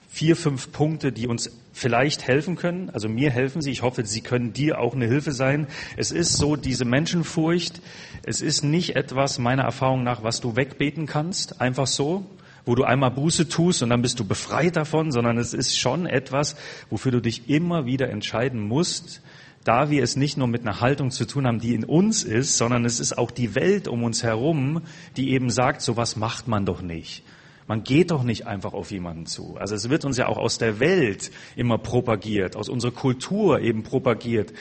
vier, 0.08 0.36
fünf 0.36 0.72
Punkte, 0.72 1.12
die 1.12 1.26
uns 1.26 1.50
vielleicht 1.72 2.26
helfen 2.26 2.56
können. 2.56 2.90
Also 2.90 3.08
mir 3.08 3.30
helfen 3.30 3.60
sie. 3.60 3.70
Ich 3.70 3.82
hoffe, 3.82 4.04
sie 4.06 4.22
können 4.22 4.52
dir 4.52 4.80
auch 4.80 4.94
eine 4.94 5.06
Hilfe 5.06 5.32
sein. 5.32 5.66
Es 5.96 6.10
ist 6.10 6.36
so, 6.36 6.56
diese 6.56 6.84
Menschenfurcht, 6.84 7.82
es 8.24 8.40
ist 8.40 8.62
nicht 8.62 8.96
etwas, 8.96 9.38
meiner 9.38 9.64
Erfahrung 9.64 10.02
nach, 10.02 10.22
was 10.22 10.40
du 10.40 10.56
wegbeten 10.56 11.06
kannst, 11.06 11.60
einfach 11.60 11.86
so, 11.86 12.24
wo 12.64 12.74
du 12.74 12.84
einmal 12.84 13.10
Buße 13.10 13.48
tust 13.48 13.82
und 13.82 13.90
dann 13.90 14.02
bist 14.02 14.18
du 14.18 14.24
befreit 14.24 14.76
davon, 14.76 15.12
sondern 15.12 15.38
es 15.38 15.54
ist 15.54 15.78
schon 15.78 16.06
etwas, 16.06 16.56
wofür 16.90 17.12
du 17.12 17.20
dich 17.20 17.48
immer 17.48 17.86
wieder 17.86 18.08
entscheiden 18.08 18.60
musst, 18.60 19.20
da 19.62 19.90
wir 19.90 20.02
es 20.02 20.16
nicht 20.16 20.36
nur 20.36 20.46
mit 20.46 20.62
einer 20.62 20.80
Haltung 20.80 21.10
zu 21.10 21.26
tun 21.26 21.46
haben, 21.46 21.58
die 21.58 21.74
in 21.74 21.84
uns 21.84 22.22
ist, 22.22 22.56
sondern 22.56 22.84
es 22.84 23.00
ist 23.00 23.18
auch 23.18 23.30
die 23.30 23.54
Welt 23.54 23.88
um 23.88 24.02
uns 24.04 24.22
herum, 24.22 24.82
die 25.16 25.32
eben 25.32 25.50
sagt, 25.50 25.82
sowas 25.82 26.16
macht 26.16 26.48
man 26.48 26.64
doch 26.64 26.82
nicht. 26.82 27.22
Man 27.68 27.82
geht 27.82 28.12
doch 28.12 28.22
nicht 28.22 28.46
einfach 28.46 28.74
auf 28.74 28.90
jemanden 28.90 29.26
zu. 29.26 29.56
Also 29.58 29.74
es 29.74 29.88
wird 29.90 30.04
uns 30.04 30.16
ja 30.16 30.28
auch 30.28 30.38
aus 30.38 30.58
der 30.58 30.78
Welt 30.78 31.32
immer 31.56 31.78
propagiert, 31.78 32.54
aus 32.54 32.68
unserer 32.68 32.92
Kultur 32.92 33.60
eben 33.60 33.82
propagiert. 33.82 34.52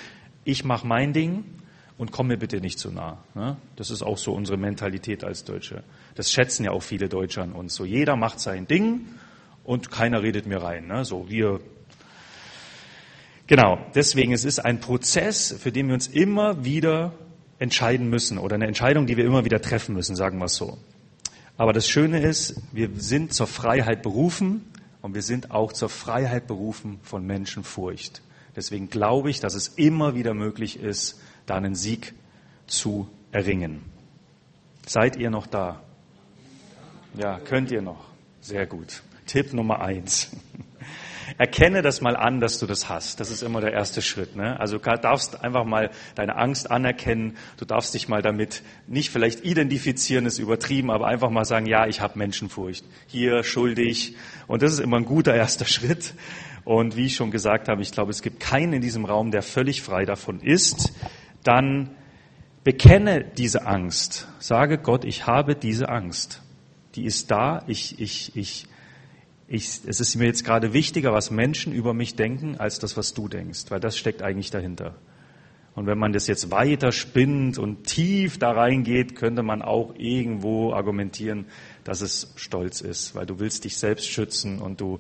Ich 0.44 0.64
mache 0.64 0.88
mein 0.88 1.14
Ding 1.14 1.44
und 1.98 2.12
komm 2.12 2.28
mir 2.28 2.38
bitte 2.38 2.60
nicht 2.62 2.80
zu 2.80 2.92
nah. 2.92 3.24
Ne? 3.36 3.58
Das 3.76 3.92
ist 3.92 4.02
auch 4.02 4.18
so 4.18 4.34
unsere 4.34 4.58
Mentalität 4.58 5.24
als 5.24 5.44
Deutsche. 5.44 5.84
Das 6.16 6.32
schätzen 6.32 6.66
ja 6.66 6.72
auch 6.72 6.84
viele 6.84 7.08
Deutsche 7.08 7.42
an 7.42 7.52
uns. 7.52 7.76
So 7.76 7.86
jeder 7.86 8.16
macht 8.16 8.40
sein 8.40 8.68
Ding 8.68 9.02
und 9.64 9.92
keiner 9.92 10.24
redet 10.24 10.48
mir 10.48 10.62
rein. 10.62 10.88
Ne? 10.88 11.06
So 11.06 11.30
wir. 11.30 11.60
Genau. 13.46 13.78
Deswegen 13.94 14.34
es 14.34 14.46
ist 14.46 14.60
ein 14.60 14.80
Prozess, 14.80 15.56
für 15.60 15.72
den 15.72 15.88
wir 15.88 15.94
uns 15.94 16.08
immer 16.08 16.66
wieder 16.66 17.14
entscheiden 17.60 18.10
müssen 18.10 18.40
oder 18.40 18.56
eine 18.56 18.66
Entscheidung, 18.66 19.06
die 19.06 19.16
wir 19.16 19.26
immer 19.26 19.46
wieder 19.46 19.62
treffen 19.62 19.94
müssen, 19.94 20.16
sagen 20.16 20.40
wir 20.40 20.46
es 20.46 20.56
so. 20.56 20.78
Aber 21.58 21.72
das 21.74 21.88
Schöne 21.88 22.20
ist, 22.20 22.62
wir 22.74 22.90
sind 22.96 23.34
zur 23.34 23.48
Freiheit 23.48 24.02
berufen 24.02 24.66
und 25.02 25.14
wir 25.14 25.22
sind 25.22 25.52
auch 25.52 25.72
zur 25.72 25.90
Freiheit 25.90 26.48
berufen 26.48 27.00
von 27.04 27.26
Menschenfurcht. 27.26 28.22
Deswegen 28.56 28.90
glaube 28.90 29.30
ich, 29.30 29.40
dass 29.40 29.54
es 29.54 29.68
immer 29.70 30.16
wieder 30.16 30.34
möglich 30.34 30.80
ist, 30.80 31.20
da 31.46 31.56
einen 31.56 31.76
Sieg 31.76 32.14
zu 32.68 33.08
erringen. 33.32 33.84
Seid 34.86 35.16
ihr 35.18 35.30
noch 35.30 35.48
da? 35.48 35.82
Ja, 37.18 37.40
könnt 37.40 37.72
ihr 37.72 37.82
noch. 37.82 38.06
Sehr 38.42 38.66
gut. 38.66 39.04
Tipp 39.26 39.54
Nummer 39.54 39.82
eins. 39.82 40.32
Erkenne 41.38 41.82
das 41.82 42.02
mal 42.02 42.16
an, 42.16 42.40
dass 42.40 42.60
du 42.60 42.66
das 42.66 42.90
hast. 42.90 43.20
Das 43.20 43.32
ist 43.32 43.42
immer 43.42 43.62
der 43.62 43.74
erste 43.74 44.02
Schritt. 44.02 44.36
Ne? 44.36 44.60
Also 44.60 44.78
du 44.78 44.98
darfst 44.98 45.44
einfach 45.44 45.66
mal 45.66 45.90
deine 46.16 46.36
Angst 46.36 46.70
anerkennen. 46.70 47.38
Du 47.58 47.66
darfst 47.66 47.94
dich 47.94 48.08
mal 48.08 48.22
damit 48.22 48.64
nicht 48.88 49.10
vielleicht 49.10 49.44
identifizieren, 49.44 50.26
ist 50.26 50.40
übertrieben, 50.40 50.92
aber 50.92 51.08
einfach 51.08 51.30
mal 51.30 51.46
sagen, 51.46 51.66
ja, 51.66 51.88
ich 51.88 52.02
habe 52.02 52.18
Menschenfurcht. 52.18 52.86
Hier 53.08 53.44
schuldig. 53.44 54.16
Und 54.48 54.62
das 54.62 54.74
ist 54.74 54.80
immer 54.80 54.98
ein 54.98 55.06
guter 55.06 55.34
erster 55.34 55.66
Schritt. 55.66 56.14
Und 56.64 56.96
wie 56.96 57.06
ich 57.06 57.16
schon 57.16 57.32
gesagt 57.32 57.68
habe, 57.68 57.82
ich 57.82 57.92
glaube, 57.92 58.12
es 58.12 58.22
gibt 58.22 58.40
keinen 58.40 58.74
in 58.74 58.82
diesem 58.82 59.06
Raum, 59.06 59.32
der 59.32 59.44
völlig 59.44 59.82
frei 59.84 60.06
davon 60.06 60.40
ist. 60.40 60.94
Dann 61.44 61.92
bekenne 62.64 63.24
diese 63.24 63.68
Angst. 63.68 64.28
Sage 64.40 64.80
Gott, 64.80 65.06
ich 65.06 65.28
habe 65.28 65.56
diese 65.56 65.90
Angst. 65.90 66.42
Die 66.96 67.06
ist 67.06 67.30
da. 67.30 67.64
Ich, 67.68 68.00
ich, 68.00 68.36
ich, 68.36 68.66
ich, 69.48 69.82
es 69.86 70.00
ist 70.00 70.16
mir 70.16 70.26
jetzt 70.26 70.44
gerade 70.44 70.74
wichtiger, 70.74 71.14
was 71.14 71.30
Menschen 71.30 71.74
über 71.74 71.94
mich 71.94 72.16
denken, 72.16 72.58
als 72.58 72.80
das, 72.80 72.98
was 72.98 73.14
du 73.14 73.28
denkst, 73.28 73.66
weil 73.70 73.80
das 73.80 73.98
steckt 73.98 74.22
eigentlich 74.22 74.50
dahinter. 74.50 74.96
Und 75.76 75.88
wenn 75.88 75.98
man 75.98 76.14
das 76.14 76.28
jetzt 76.28 76.52
weiter 76.52 76.92
spinnt 76.92 77.58
und 77.58 77.84
tief 77.84 78.40
da 78.40 78.52
reingeht, 78.52 79.16
könnte 79.16 79.44
man 79.44 79.62
auch 79.62 79.94
irgendwo 79.98 80.74
argumentieren, 80.74 81.46
dass 81.84 82.02
es 82.02 82.34
Stolz 82.38 82.80
ist, 82.82 83.14
weil 83.14 83.26
du 83.26 83.40
willst 83.40 83.66
dich 83.66 83.78
selbst 83.78 84.08
schützen 84.08 84.60
und 84.60 84.80
du, 84.80 85.00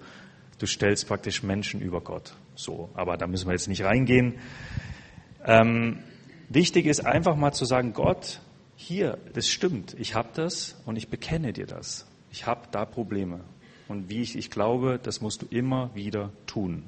du 0.60 0.65
stellst 0.67 1.08
praktisch 1.08 1.43
Menschen 1.43 1.79
über 1.81 2.01
Gott. 2.01 2.36
So, 2.55 2.89
aber 2.93 3.15
da 3.17 3.25
müssen 3.25 3.47
wir 3.47 3.53
jetzt 3.53 3.69
nicht 3.69 3.84
reingehen. 3.84 4.36
Ähm, 5.45 5.99
wichtig 6.49 6.88
ist 6.88 7.05
einfach 7.05 7.38
mal 7.38 7.53
zu 7.53 7.63
sagen, 7.63 7.93
Gott, 7.93 8.41
hier, 8.75 9.17
das 9.34 9.47
stimmt, 9.47 9.95
ich 9.97 10.13
habe 10.13 10.29
das 10.34 10.75
und 10.86 10.97
ich 10.97 11.08
bekenne 11.08 11.53
dir 11.53 11.65
das. 11.65 12.05
Ich 12.31 12.45
habe 12.45 12.67
da 12.71 12.84
Probleme 12.84 13.39
und 13.88 14.10
wie 14.10 14.21
ich, 14.21 14.36
ich 14.36 14.50
glaube, 14.50 15.00
das 15.02 15.21
musst 15.21 15.41
du 15.41 15.45
immer 15.50 15.93
wieder 15.93 16.32
tun. 16.48 16.84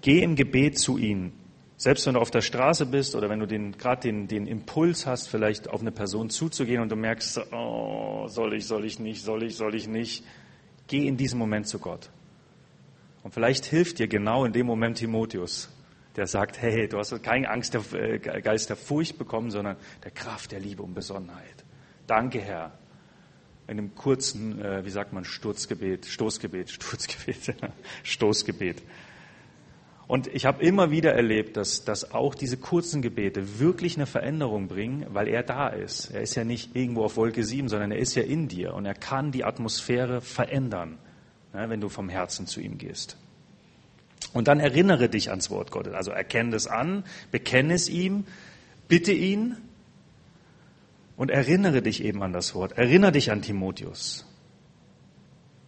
Geh 0.00 0.22
im 0.22 0.34
Gebet 0.34 0.78
zu 0.78 0.98
ihm. 0.98 1.32
Selbst 1.76 2.06
wenn 2.06 2.14
du 2.14 2.20
auf 2.20 2.30
der 2.30 2.42
Straße 2.42 2.86
bist 2.86 3.14
oder 3.16 3.28
wenn 3.28 3.40
du 3.40 3.46
den, 3.46 3.72
gerade 3.76 4.02
den, 4.02 4.28
den 4.28 4.46
Impuls 4.46 5.06
hast, 5.06 5.28
vielleicht 5.28 5.68
auf 5.68 5.80
eine 5.80 5.90
Person 5.90 6.30
zuzugehen 6.30 6.80
und 6.80 6.90
du 6.90 6.96
merkst, 6.96 7.40
oh, 7.52 8.28
soll 8.28 8.54
ich, 8.54 8.66
soll 8.66 8.84
ich 8.84 8.98
nicht, 8.98 9.22
soll 9.22 9.42
ich, 9.42 9.56
soll 9.56 9.74
ich 9.74 9.88
nicht, 9.88 10.24
geh 10.86 11.06
in 11.06 11.16
diesem 11.16 11.38
Moment 11.38 11.66
zu 11.66 11.78
Gott. 11.78 12.10
Und 13.22 13.32
vielleicht 13.32 13.64
hilft 13.64 13.98
dir 13.98 14.08
genau 14.08 14.44
in 14.44 14.52
dem 14.52 14.66
Moment 14.66 14.98
Timotheus, 14.98 15.70
der 16.16 16.26
sagt, 16.26 16.60
hey, 16.60 16.88
du 16.88 16.98
hast 16.98 17.20
keine 17.22 17.48
Angst, 17.48 17.74
der 17.74 17.82
äh, 17.94 18.18
Geist 18.18 18.68
der 18.68 18.76
Furcht 18.76 19.18
bekommen, 19.18 19.50
sondern 19.50 19.76
der 20.04 20.10
Kraft, 20.10 20.52
der 20.52 20.60
Liebe 20.60 20.82
und 20.82 20.94
Besonnenheit. 20.94 21.64
Danke, 22.06 22.40
Herr. 22.40 22.72
In 23.72 23.78
einem 23.78 23.94
kurzen, 23.94 24.60
äh, 24.60 24.84
wie 24.84 24.90
sagt 24.90 25.14
man, 25.14 25.24
Sturzgebet, 25.24 26.04
Stoßgebet, 26.04 26.68
Sturzgebet, 26.72 27.54
Stoßgebet. 28.02 28.82
Und 30.06 30.26
ich 30.26 30.44
habe 30.44 30.62
immer 30.62 30.90
wieder 30.90 31.14
erlebt, 31.14 31.56
dass, 31.56 31.82
dass 31.82 32.12
auch 32.12 32.34
diese 32.34 32.58
kurzen 32.58 33.00
Gebete 33.00 33.60
wirklich 33.60 33.96
eine 33.96 34.04
Veränderung 34.04 34.68
bringen, 34.68 35.06
weil 35.08 35.26
er 35.26 35.42
da 35.42 35.68
ist. 35.68 36.10
Er 36.10 36.20
ist 36.20 36.34
ja 36.34 36.44
nicht 36.44 36.76
irgendwo 36.76 37.02
auf 37.02 37.16
Wolke 37.16 37.44
7, 37.44 37.70
sondern 37.70 37.92
er 37.92 37.98
ist 37.98 38.14
ja 38.14 38.22
in 38.22 38.46
dir 38.46 38.74
und 38.74 38.84
er 38.84 38.92
kann 38.92 39.32
die 39.32 39.42
Atmosphäre 39.42 40.20
verändern, 40.20 40.98
ne, 41.54 41.70
wenn 41.70 41.80
du 41.80 41.88
vom 41.88 42.10
Herzen 42.10 42.46
zu 42.46 42.60
ihm 42.60 42.76
gehst. 42.76 43.16
Und 44.34 44.48
dann 44.48 44.60
erinnere 44.60 45.08
dich 45.08 45.30
ans 45.30 45.48
Wort 45.48 45.70
Gottes. 45.70 45.94
Also 45.94 46.10
erkenne 46.10 46.54
es 46.56 46.66
an, 46.66 47.04
bekenne 47.30 47.72
es 47.72 47.88
ihm, 47.88 48.26
bitte 48.86 49.12
ihn 49.12 49.56
und 51.16 51.30
erinnere 51.30 51.82
dich 51.82 52.04
eben 52.04 52.22
an 52.22 52.32
das 52.32 52.54
Wort. 52.54 52.72
Erinnere 52.72 53.12
dich 53.12 53.30
an 53.30 53.42
Timotheus 53.42 54.26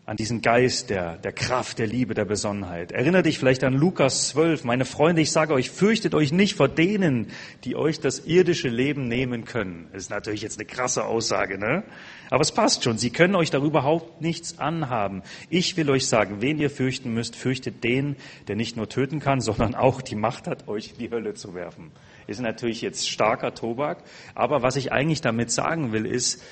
an 0.07 0.19
diesen 0.19 0.43
Geist 0.43 0.91
der, 0.91 1.17
der 1.17 1.33
Kraft, 1.33 1.79
der 1.79 1.87
Liebe, 1.87 2.13
der 2.13 2.27
Besonnenheit. 2.27 2.93
Erinnere 2.93 3.23
dich 3.23 3.39
vielleicht 3.39 3.65
an 3.65 3.73
Lukas 3.73 4.29
12. 4.29 4.65
Meine 4.65 4.85
Freunde, 4.85 5.23
ich 5.23 5.33
sage 5.33 5.55
euch, 5.55 5.71
fürchtet 5.71 6.15
euch 6.15 6.31
nicht 6.31 6.57
vor 6.57 6.69
denen, 6.69 7.29
die 7.65 7.75
euch 7.75 8.01
das 8.01 8.27
irdische 8.27 8.69
Leben 8.69 9.09
nehmen 9.09 9.47
können. 9.47 9.89
Das 9.93 10.03
ist 10.03 10.11
natürlich 10.11 10.43
jetzt 10.43 10.59
eine 10.59 10.67
krasse 10.67 11.05
Aussage, 11.05 11.59
ne? 11.59 11.85
Aber 12.29 12.43
es 12.43 12.53
passt 12.53 12.85
schon. 12.85 12.99
Sie 12.99 13.11
können 13.11 13.35
euch 13.35 13.51
darüber 13.51 13.75
überhaupt 13.75 14.21
nichts 14.21 14.59
anhaben. 14.59 15.23
Ich 15.49 15.77
will 15.77 15.91
euch 15.91 16.07
sagen, 16.07 16.43
wen 16.43 16.59
ihr 16.59 16.71
fürchten 16.71 17.13
müsst, 17.15 17.35
fürchtet 17.35 17.83
den, 17.83 18.17
der 18.47 18.57
nicht 18.57 18.77
nur 18.77 18.89
töten 18.89 19.21
kann, 19.21 19.41
sondern 19.41 19.75
auch 19.75 20.03
die 20.03 20.17
Macht 20.17 20.47
hat, 20.47 20.69
euch 20.69 20.93
in 20.93 20.99
die 20.99 21.11
Hölle 21.11 21.35
zu 21.35 21.55
werfen. 21.55 21.91
Ist 22.27 22.41
natürlich 22.41 22.83
jetzt 22.83 23.09
starker 23.09 23.55
Tobak. 23.55 24.03
Aber 24.35 24.63
was 24.63 24.77
ich 24.77 24.93
eigentlich 24.93 25.21
damit 25.21 25.51
sagen 25.51 25.93
will, 25.93 26.07
ist, 26.07 26.43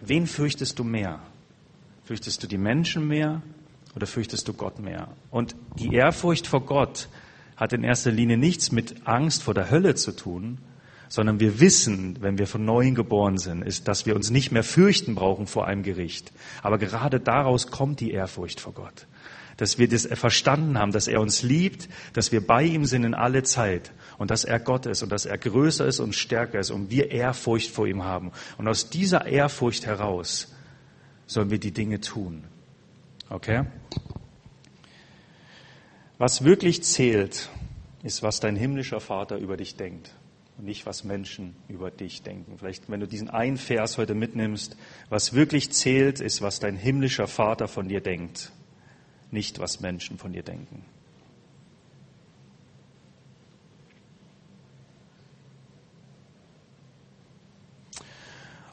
wen 0.00 0.26
fürchtest 0.26 0.78
du 0.78 0.84
mehr? 0.84 1.20
Fürchtest 2.04 2.42
du 2.42 2.46
die 2.46 2.58
Menschen 2.58 3.06
mehr 3.06 3.42
oder 3.94 4.06
fürchtest 4.06 4.48
du 4.48 4.52
Gott 4.52 4.80
mehr? 4.80 5.08
Und 5.30 5.54
die 5.78 5.94
Ehrfurcht 5.94 6.46
vor 6.46 6.66
Gott 6.66 7.08
hat 7.56 7.72
in 7.72 7.84
erster 7.84 8.10
Linie 8.10 8.36
nichts 8.36 8.72
mit 8.72 9.06
Angst 9.06 9.42
vor 9.42 9.54
der 9.54 9.70
Hölle 9.70 9.94
zu 9.94 10.12
tun, 10.12 10.58
sondern 11.08 11.40
wir 11.40 11.60
wissen, 11.60 12.16
wenn 12.22 12.38
wir 12.38 12.46
von 12.46 12.64
neuem 12.64 12.94
geboren 12.94 13.36
sind, 13.36 13.62
ist, 13.62 13.86
dass 13.86 14.06
wir 14.06 14.16
uns 14.16 14.30
nicht 14.30 14.50
mehr 14.50 14.64
fürchten 14.64 15.14
brauchen 15.14 15.46
vor 15.46 15.66
einem 15.66 15.82
Gericht. 15.82 16.32
Aber 16.62 16.78
gerade 16.78 17.20
daraus 17.20 17.66
kommt 17.66 18.00
die 18.00 18.12
Ehrfurcht 18.12 18.60
vor 18.60 18.72
Gott. 18.72 19.06
Dass 19.56 19.78
wir 19.78 19.88
das 19.88 20.06
verstanden 20.06 20.78
haben, 20.78 20.92
dass 20.92 21.08
er 21.08 21.20
uns 21.20 21.42
liebt, 21.42 21.88
dass 22.12 22.32
wir 22.32 22.46
bei 22.46 22.64
ihm 22.64 22.84
sind 22.84 23.04
in 23.04 23.14
alle 23.14 23.42
Zeit 23.42 23.92
und 24.18 24.30
dass 24.30 24.44
er 24.44 24.60
Gott 24.60 24.86
ist 24.86 25.02
und 25.02 25.10
dass 25.10 25.26
er 25.26 25.38
größer 25.38 25.86
ist 25.86 26.00
und 26.00 26.14
stärker 26.14 26.58
ist 26.58 26.70
und 26.70 26.90
wir 26.90 27.10
Ehrfurcht 27.10 27.70
vor 27.70 27.86
ihm 27.86 28.04
haben. 28.04 28.32
Und 28.58 28.68
aus 28.68 28.90
dieser 28.90 29.26
Ehrfurcht 29.26 29.86
heraus 29.86 30.54
sollen 31.26 31.50
wir 31.50 31.58
die 31.58 31.72
Dinge 31.72 32.00
tun. 32.00 32.44
Okay? 33.30 33.64
Was 36.18 36.44
wirklich 36.44 36.82
zählt, 36.84 37.48
ist, 38.02 38.22
was 38.22 38.40
dein 38.40 38.56
himmlischer 38.56 39.00
Vater 39.00 39.38
über 39.38 39.56
dich 39.56 39.76
denkt 39.76 40.14
und 40.58 40.66
nicht, 40.66 40.86
was 40.86 41.04
Menschen 41.04 41.56
über 41.68 41.90
dich 41.90 42.22
denken. 42.22 42.58
Vielleicht, 42.58 42.90
wenn 42.90 43.00
du 43.00 43.06
diesen 43.06 43.30
einen 43.30 43.56
Vers 43.56 43.98
heute 43.98 44.14
mitnimmst, 44.14 44.76
was 45.08 45.34
wirklich 45.34 45.72
zählt, 45.72 46.20
ist, 46.20 46.42
was 46.42 46.60
dein 46.60 46.76
himmlischer 46.76 47.26
Vater 47.26 47.68
von 47.68 47.88
dir 47.88 48.00
denkt, 48.00 48.52
nicht, 49.32 49.58
was 49.58 49.80
Menschen 49.80 50.18
von 50.18 50.32
dir 50.32 50.42
denken. 50.42 50.84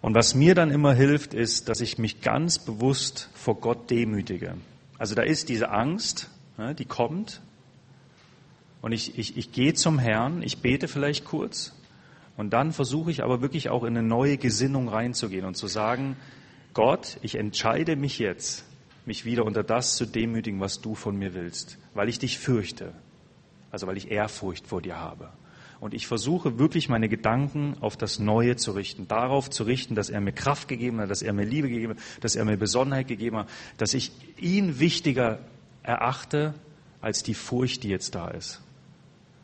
Und 0.02 0.16
was 0.16 0.34
mir 0.34 0.56
dann 0.56 0.72
immer 0.72 0.94
hilft, 0.94 1.34
ist, 1.34 1.68
dass 1.68 1.82
ich 1.82 1.98
mich 1.98 2.22
ganz 2.22 2.58
bewusst 2.58 3.30
vor 3.34 3.56
Gott 3.56 3.90
demütige. 3.90 4.56
Also 4.98 5.14
da 5.14 5.24
ist 5.24 5.50
diese 5.50 5.72
Angst, 5.72 6.30
die 6.78 6.86
kommt. 6.86 7.42
Und 8.82 8.92
ich, 8.94 9.18
ich, 9.18 9.38
ich 9.38 9.52
gehe 9.52 9.74
zum 9.74 10.00
Herrn, 10.00 10.42
ich 10.42 10.60
bete 10.60 10.88
vielleicht 10.88 11.26
kurz. 11.26 11.76
Und 12.38 12.52
dann 12.52 12.72
versuche 12.72 13.12
ich 13.12 13.24
aber 13.24 13.42
wirklich 13.42 13.70
auch 13.70 13.84
in 13.84 13.98
eine 13.98 14.08
neue 14.08 14.38
Gesinnung 14.38 14.88
reinzugehen 14.88 15.46
und 15.46 15.56
zu 15.56 15.68
sagen, 15.68 16.16
Gott, 16.74 17.18
ich 17.22 17.36
entscheide 17.36 17.98
mich 17.98 18.20
jetzt, 18.20 18.64
mich 19.10 19.26
wieder 19.26 19.44
unter 19.44 19.64
das 19.64 19.96
zu 19.96 20.06
demütigen, 20.06 20.60
was 20.60 20.82
du 20.82 20.94
von 20.94 21.18
mir 21.18 21.34
willst, 21.34 21.80
weil 21.96 22.10
ich 22.10 22.20
dich 22.20 22.38
fürchte. 22.38 22.94
Also 23.72 23.88
weil 23.88 23.98
ich 23.98 24.12
Ehrfurcht 24.12 24.68
vor 24.68 24.84
dir 24.84 24.98
habe. 24.98 25.32
Und 25.80 25.96
ich 25.96 26.06
versuche 26.06 26.60
wirklich 26.60 26.90
meine 26.90 27.10
Gedanken 27.10 27.76
auf 27.82 27.98
das 27.98 28.20
Neue 28.20 28.56
zu 28.56 28.74
richten, 28.74 29.08
darauf 29.08 29.50
zu 29.50 29.64
richten, 29.64 29.96
dass 29.96 30.12
er 30.12 30.22
mir 30.22 30.32
Kraft 30.32 30.68
gegeben 30.68 31.00
hat, 31.00 31.10
dass 31.10 31.24
er 31.24 31.34
mir 31.34 31.46
Liebe 31.46 31.70
gegeben 31.70 31.94
hat, 31.94 32.24
dass 32.24 32.36
er 32.36 32.46
mir 32.46 32.58
Besonnenheit 32.58 33.08
gegeben 33.08 33.38
hat, 33.38 33.50
dass 33.78 33.96
ich 33.96 34.12
ihn 34.38 34.80
wichtiger 34.80 35.40
erachte 35.82 36.54
als 37.02 37.24
die 37.24 37.34
Furcht, 37.34 37.82
die 37.82 37.90
jetzt 37.90 38.14
da 38.14 38.28
ist. 38.28 38.62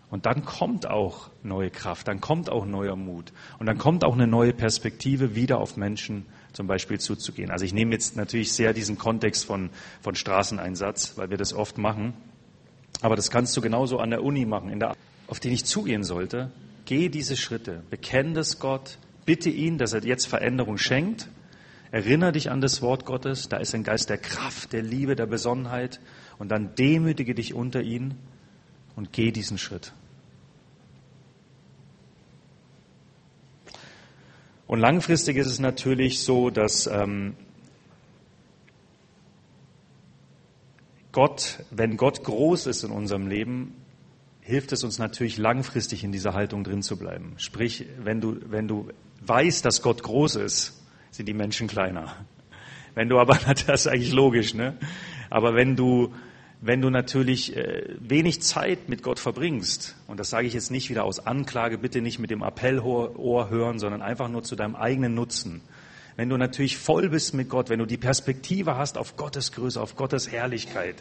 Und 0.10 0.26
dann 0.26 0.46
kommt 0.46 0.88
auch 0.88 1.30
neue 1.44 1.72
Kraft, 1.72 2.08
dann 2.08 2.22
kommt 2.22 2.50
auch 2.50 2.65
neuer 2.65 2.96
Mut. 2.96 3.34
Und 3.60 3.65
dann 3.65 3.78
kommt 3.78 4.04
auch 4.04 4.13
eine 4.13 4.28
neue 4.28 4.54
Perspektive, 4.54 5.36
wieder 5.36 5.60
auf 5.60 5.78
Menschen 5.78 6.26
zum 6.54 6.68
Beispiel 6.68 7.00
zuzugehen. 7.00 7.52
Also 7.52 7.65
ich 7.65 7.74
nehme 7.74 7.91
jetzt 7.91 8.15
natürlich 8.15 8.54
sehr 8.54 8.74
diesen 8.74 8.98
Kontext 8.98 9.46
von, 9.46 9.72
von 10.02 10.15
Straßeneinsatz, 10.15 11.18
weil 11.18 11.30
wir 11.30 11.38
das 11.38 11.54
oft 11.54 11.78
machen. 11.78 12.13
Aber 13.02 13.15
das 13.15 13.30
kannst 13.30 13.58
du 13.58 13.62
genauso 13.62 14.00
an 14.00 14.12
der 14.12 14.24
Uni 14.24 14.46
machen, 14.46 14.70
in 14.70 14.80
der 14.80 14.96
auf 15.28 15.39
den 15.39 15.52
ich 15.52 15.65
zugehen 15.65 16.04
sollte, 16.04 16.52
geh 16.86 17.10
diese 17.10 17.36
Schritte, 17.36 17.84
bekenne 17.89 18.34
das 18.34 18.60
Gott, 18.60 18.98
bitte 19.26 19.50
ihn, 19.50 19.78
dass 19.78 19.94
er 19.94 20.04
jetzt 20.04 20.28
Veränderung 20.28 20.78
schenkt, 20.78 21.28
erinnere 21.91 22.34
dich 22.34 22.52
an 22.52 22.62
das 22.62 22.82
Wort 22.82 23.06
Gottes, 23.06 23.50
da 23.50 23.58
ist 23.58 23.74
ein 23.74 23.84
Geist 23.84 24.10
der 24.10 24.18
Kraft, 24.18 24.74
der 24.74 24.84
Liebe, 24.84 25.15
der 25.15 25.26
Besonnenheit. 25.26 26.00
Und 26.38 26.50
dann 26.50 26.76
demütige 26.76 27.34
dich 27.34 27.54
unter 27.54 27.82
ihn 27.82 28.15
und 28.95 29.13
geh 29.13 29.31
diesen 29.31 29.58
Schritt. 29.58 29.93
Und 34.67 34.79
langfristig 34.79 35.38
ist 35.38 35.47
es 35.47 35.60
natürlich 35.60 36.21
so, 36.21 36.49
dass 36.49 36.88
ähm, 36.88 37.36
Gott, 41.12 41.63
wenn 41.71 41.97
Gott 41.97 42.23
groß 42.23 42.67
ist 42.67 42.84
in 42.84 42.91
unserem 42.91 43.27
Leben, 43.27 43.75
hilft 44.41 44.71
es 44.73 44.84
uns 44.84 44.99
natürlich 44.99 45.38
langfristig 45.38 46.03
in 46.03 46.12
dieser 46.12 46.34
Haltung 46.34 46.63
drin 46.63 46.81
zu 46.81 46.97
bleiben. 46.97 47.34
Sprich, 47.38 47.86
wenn 47.99 48.21
du, 48.21 48.38
wenn 48.45 48.67
du 48.67 48.89
weißt, 49.21 49.63
dass 49.65 49.81
Gott 49.81 50.03
groß 50.03 50.36
ist, 50.36 50.84
sind 51.12 51.27
die 51.27 51.34
Menschen 51.34 51.67
kleiner. 51.67 52.15
Wenn 52.95 53.08
du 53.08 53.19
aber, 53.19 53.38
das 53.67 53.86
ist 53.86 53.88
eigentlich 53.88 54.13
logisch, 54.13 54.53
ne? 54.53 54.77
Aber 55.29 55.55
wenn 55.55 55.75
du, 55.75 56.13
wenn 56.62 56.82
du 56.82 56.89
natürlich 56.89 57.56
äh, 57.56 57.84
wenig 58.00 58.41
Zeit 58.41 58.89
mit 58.89 59.04
Gott 59.04 59.20
verbringst, 59.20 59.96
und 60.08 60.19
das 60.19 60.29
sage 60.29 60.48
ich 60.48 60.54
jetzt 60.54 60.71
nicht 60.71 60.90
wieder 60.90 61.04
aus 61.04 61.19
Anklage, 61.25 61.77
bitte 61.77 62.02
nicht 62.02 62.19
mit 62.19 62.32
dem 62.32 62.44
Appellohr 62.44 63.50
hören, 63.50 63.79
sondern 63.79 64.02
einfach 64.02 64.29
nur 64.29 64.44
zu 64.44 64.56
deinem 64.56 64.75
eigenen 64.75 65.13
Nutzen. 65.13 65.62
Wenn 66.15 66.29
du 66.29 66.38
natürlich 66.38 66.77
voll 66.77 67.10
bist 67.10 67.34
mit 67.34 67.50
Gott, 67.50 67.69
wenn 67.69 67.79
du 67.79 67.86
die 67.86 67.98
Perspektive 67.98 68.77
hast 68.77 68.98
auf 68.98 69.17
Gottes 69.17 69.52
Größe, 69.52 69.82
auf 69.82 69.96
Gottes 69.96 70.32
Herrlichkeit, 70.32 70.96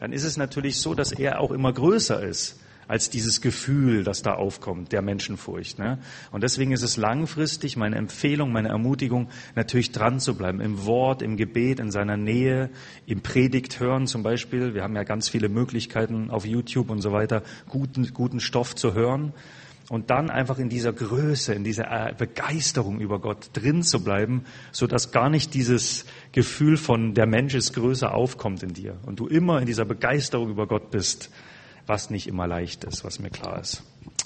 dann 0.00 0.12
ist 0.12 0.24
es 0.24 0.36
natürlich 0.36 0.78
so, 0.80 0.94
dass 0.94 1.12
er 1.12 1.40
auch 1.40 1.52
immer 1.52 1.72
größer 1.72 2.22
ist 2.22 2.58
als 2.88 3.10
dieses 3.10 3.40
Gefühl, 3.40 4.04
das 4.04 4.22
da 4.22 4.34
aufkommt, 4.34 4.92
der 4.92 5.02
Menschenfurcht. 5.02 5.78
Ne? 5.78 5.98
Und 6.30 6.42
deswegen 6.42 6.72
ist 6.72 6.82
es 6.82 6.96
langfristig 6.96 7.76
meine 7.76 7.96
Empfehlung, 7.96 8.52
meine 8.52 8.68
Ermutigung, 8.68 9.28
natürlich 9.54 9.92
dran 9.92 10.20
zu 10.20 10.36
bleiben, 10.36 10.60
im 10.60 10.86
Wort, 10.86 11.22
im 11.22 11.36
Gebet, 11.36 11.80
in 11.80 11.90
seiner 11.90 12.16
Nähe, 12.16 12.70
im 13.06 13.22
Predigt 13.22 13.80
hören 13.80 14.06
zum 14.06 14.22
Beispiel. 14.22 14.74
Wir 14.74 14.82
haben 14.82 14.94
ja 14.94 15.04
ganz 15.04 15.28
viele 15.28 15.48
Möglichkeiten 15.48 16.30
auf 16.30 16.46
YouTube 16.46 16.90
und 16.90 17.00
so 17.00 17.12
weiter, 17.12 17.42
guten, 17.68 18.12
guten 18.14 18.40
Stoff 18.40 18.74
zu 18.74 18.94
hören. 18.94 19.32
Und 19.88 20.10
dann 20.10 20.30
einfach 20.30 20.58
in 20.58 20.68
dieser 20.68 20.92
Größe, 20.92 21.54
in 21.54 21.62
dieser 21.62 22.12
Begeisterung 22.18 22.98
über 22.98 23.20
Gott 23.20 23.50
drin 23.52 23.84
zu 23.84 24.02
bleiben, 24.02 24.44
so 24.72 24.88
dass 24.88 25.12
gar 25.12 25.30
nicht 25.30 25.54
dieses 25.54 26.06
Gefühl 26.32 26.76
von 26.76 27.14
der 27.14 27.26
Mensch 27.26 27.54
ist 27.54 27.72
größer 27.72 28.12
aufkommt 28.12 28.64
in 28.64 28.74
dir 28.74 28.98
und 29.06 29.20
du 29.20 29.28
immer 29.28 29.60
in 29.60 29.66
dieser 29.66 29.84
Begeisterung 29.84 30.50
über 30.50 30.66
Gott 30.66 30.90
bist 30.90 31.30
was 31.86 32.10
nicht 32.10 32.26
immer 32.26 32.46
leicht 32.46 32.84
ist, 32.84 33.04
was 33.04 33.18
mir 33.18 33.30
klar 33.30 33.60
ist. 33.60 33.82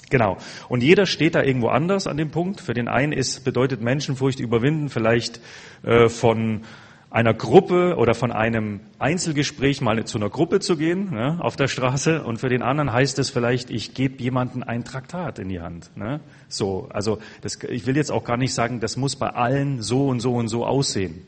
Genau. 0.09 0.37
Und 0.67 0.83
jeder 0.83 1.05
steht 1.05 1.35
da 1.35 1.43
irgendwo 1.43 1.69
anders 1.69 2.05
an 2.05 2.17
dem 2.17 2.31
Punkt. 2.31 2.59
Für 2.59 2.73
den 2.73 2.87
einen 2.87 3.13
ist, 3.13 3.43
bedeutet 3.45 3.81
Menschenfurcht 3.81 4.39
überwinden 4.39 4.89
vielleicht 4.89 5.39
äh, 5.83 6.09
von 6.09 6.63
einer 7.11 7.33
Gruppe 7.33 7.95
oder 7.97 8.13
von 8.13 8.31
einem 8.31 8.79
Einzelgespräch 8.97 9.81
mal 9.81 10.03
zu 10.05 10.17
einer 10.17 10.29
Gruppe 10.29 10.61
zu 10.61 10.77
gehen 10.77 11.11
ne, 11.11 11.37
auf 11.41 11.57
der 11.57 11.67
Straße 11.67 12.23
und 12.23 12.37
für 12.37 12.47
den 12.47 12.61
anderen 12.61 12.93
heißt 12.93 13.19
es 13.19 13.29
vielleicht, 13.29 13.69
ich 13.69 13.93
gebe 13.93 14.23
jemanden 14.23 14.63
ein 14.63 14.85
Traktat 14.85 15.37
in 15.37 15.49
die 15.49 15.59
Hand. 15.59 15.95
Ne? 15.97 16.21
So, 16.47 16.87
also 16.89 17.19
das, 17.41 17.59
ich 17.69 17.85
will 17.85 17.97
jetzt 17.97 18.13
auch 18.13 18.23
gar 18.23 18.37
nicht 18.37 18.53
sagen, 18.53 18.79
das 18.79 18.95
muss 18.95 19.17
bei 19.17 19.29
allen 19.29 19.81
so 19.81 20.07
und 20.07 20.21
so 20.21 20.33
und 20.35 20.47
so 20.47 20.65
aussehen. 20.65 21.27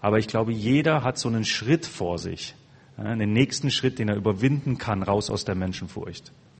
Aber 0.00 0.18
ich 0.18 0.28
glaube, 0.28 0.52
jeder 0.52 1.04
hat 1.04 1.18
so 1.18 1.28
einen 1.28 1.44
Schritt 1.44 1.84
vor 1.84 2.18
sich, 2.18 2.54
einen 2.98 3.32
nächsten 3.32 3.70
Schritt, 3.70 3.98
den 3.98 4.08
er 4.08 4.16
überwinden 4.16 4.78
kann, 4.78 5.02
raus 5.02 5.30
aus 5.30 5.44
der 5.44 5.54
Menschenfurcht. 5.54 6.32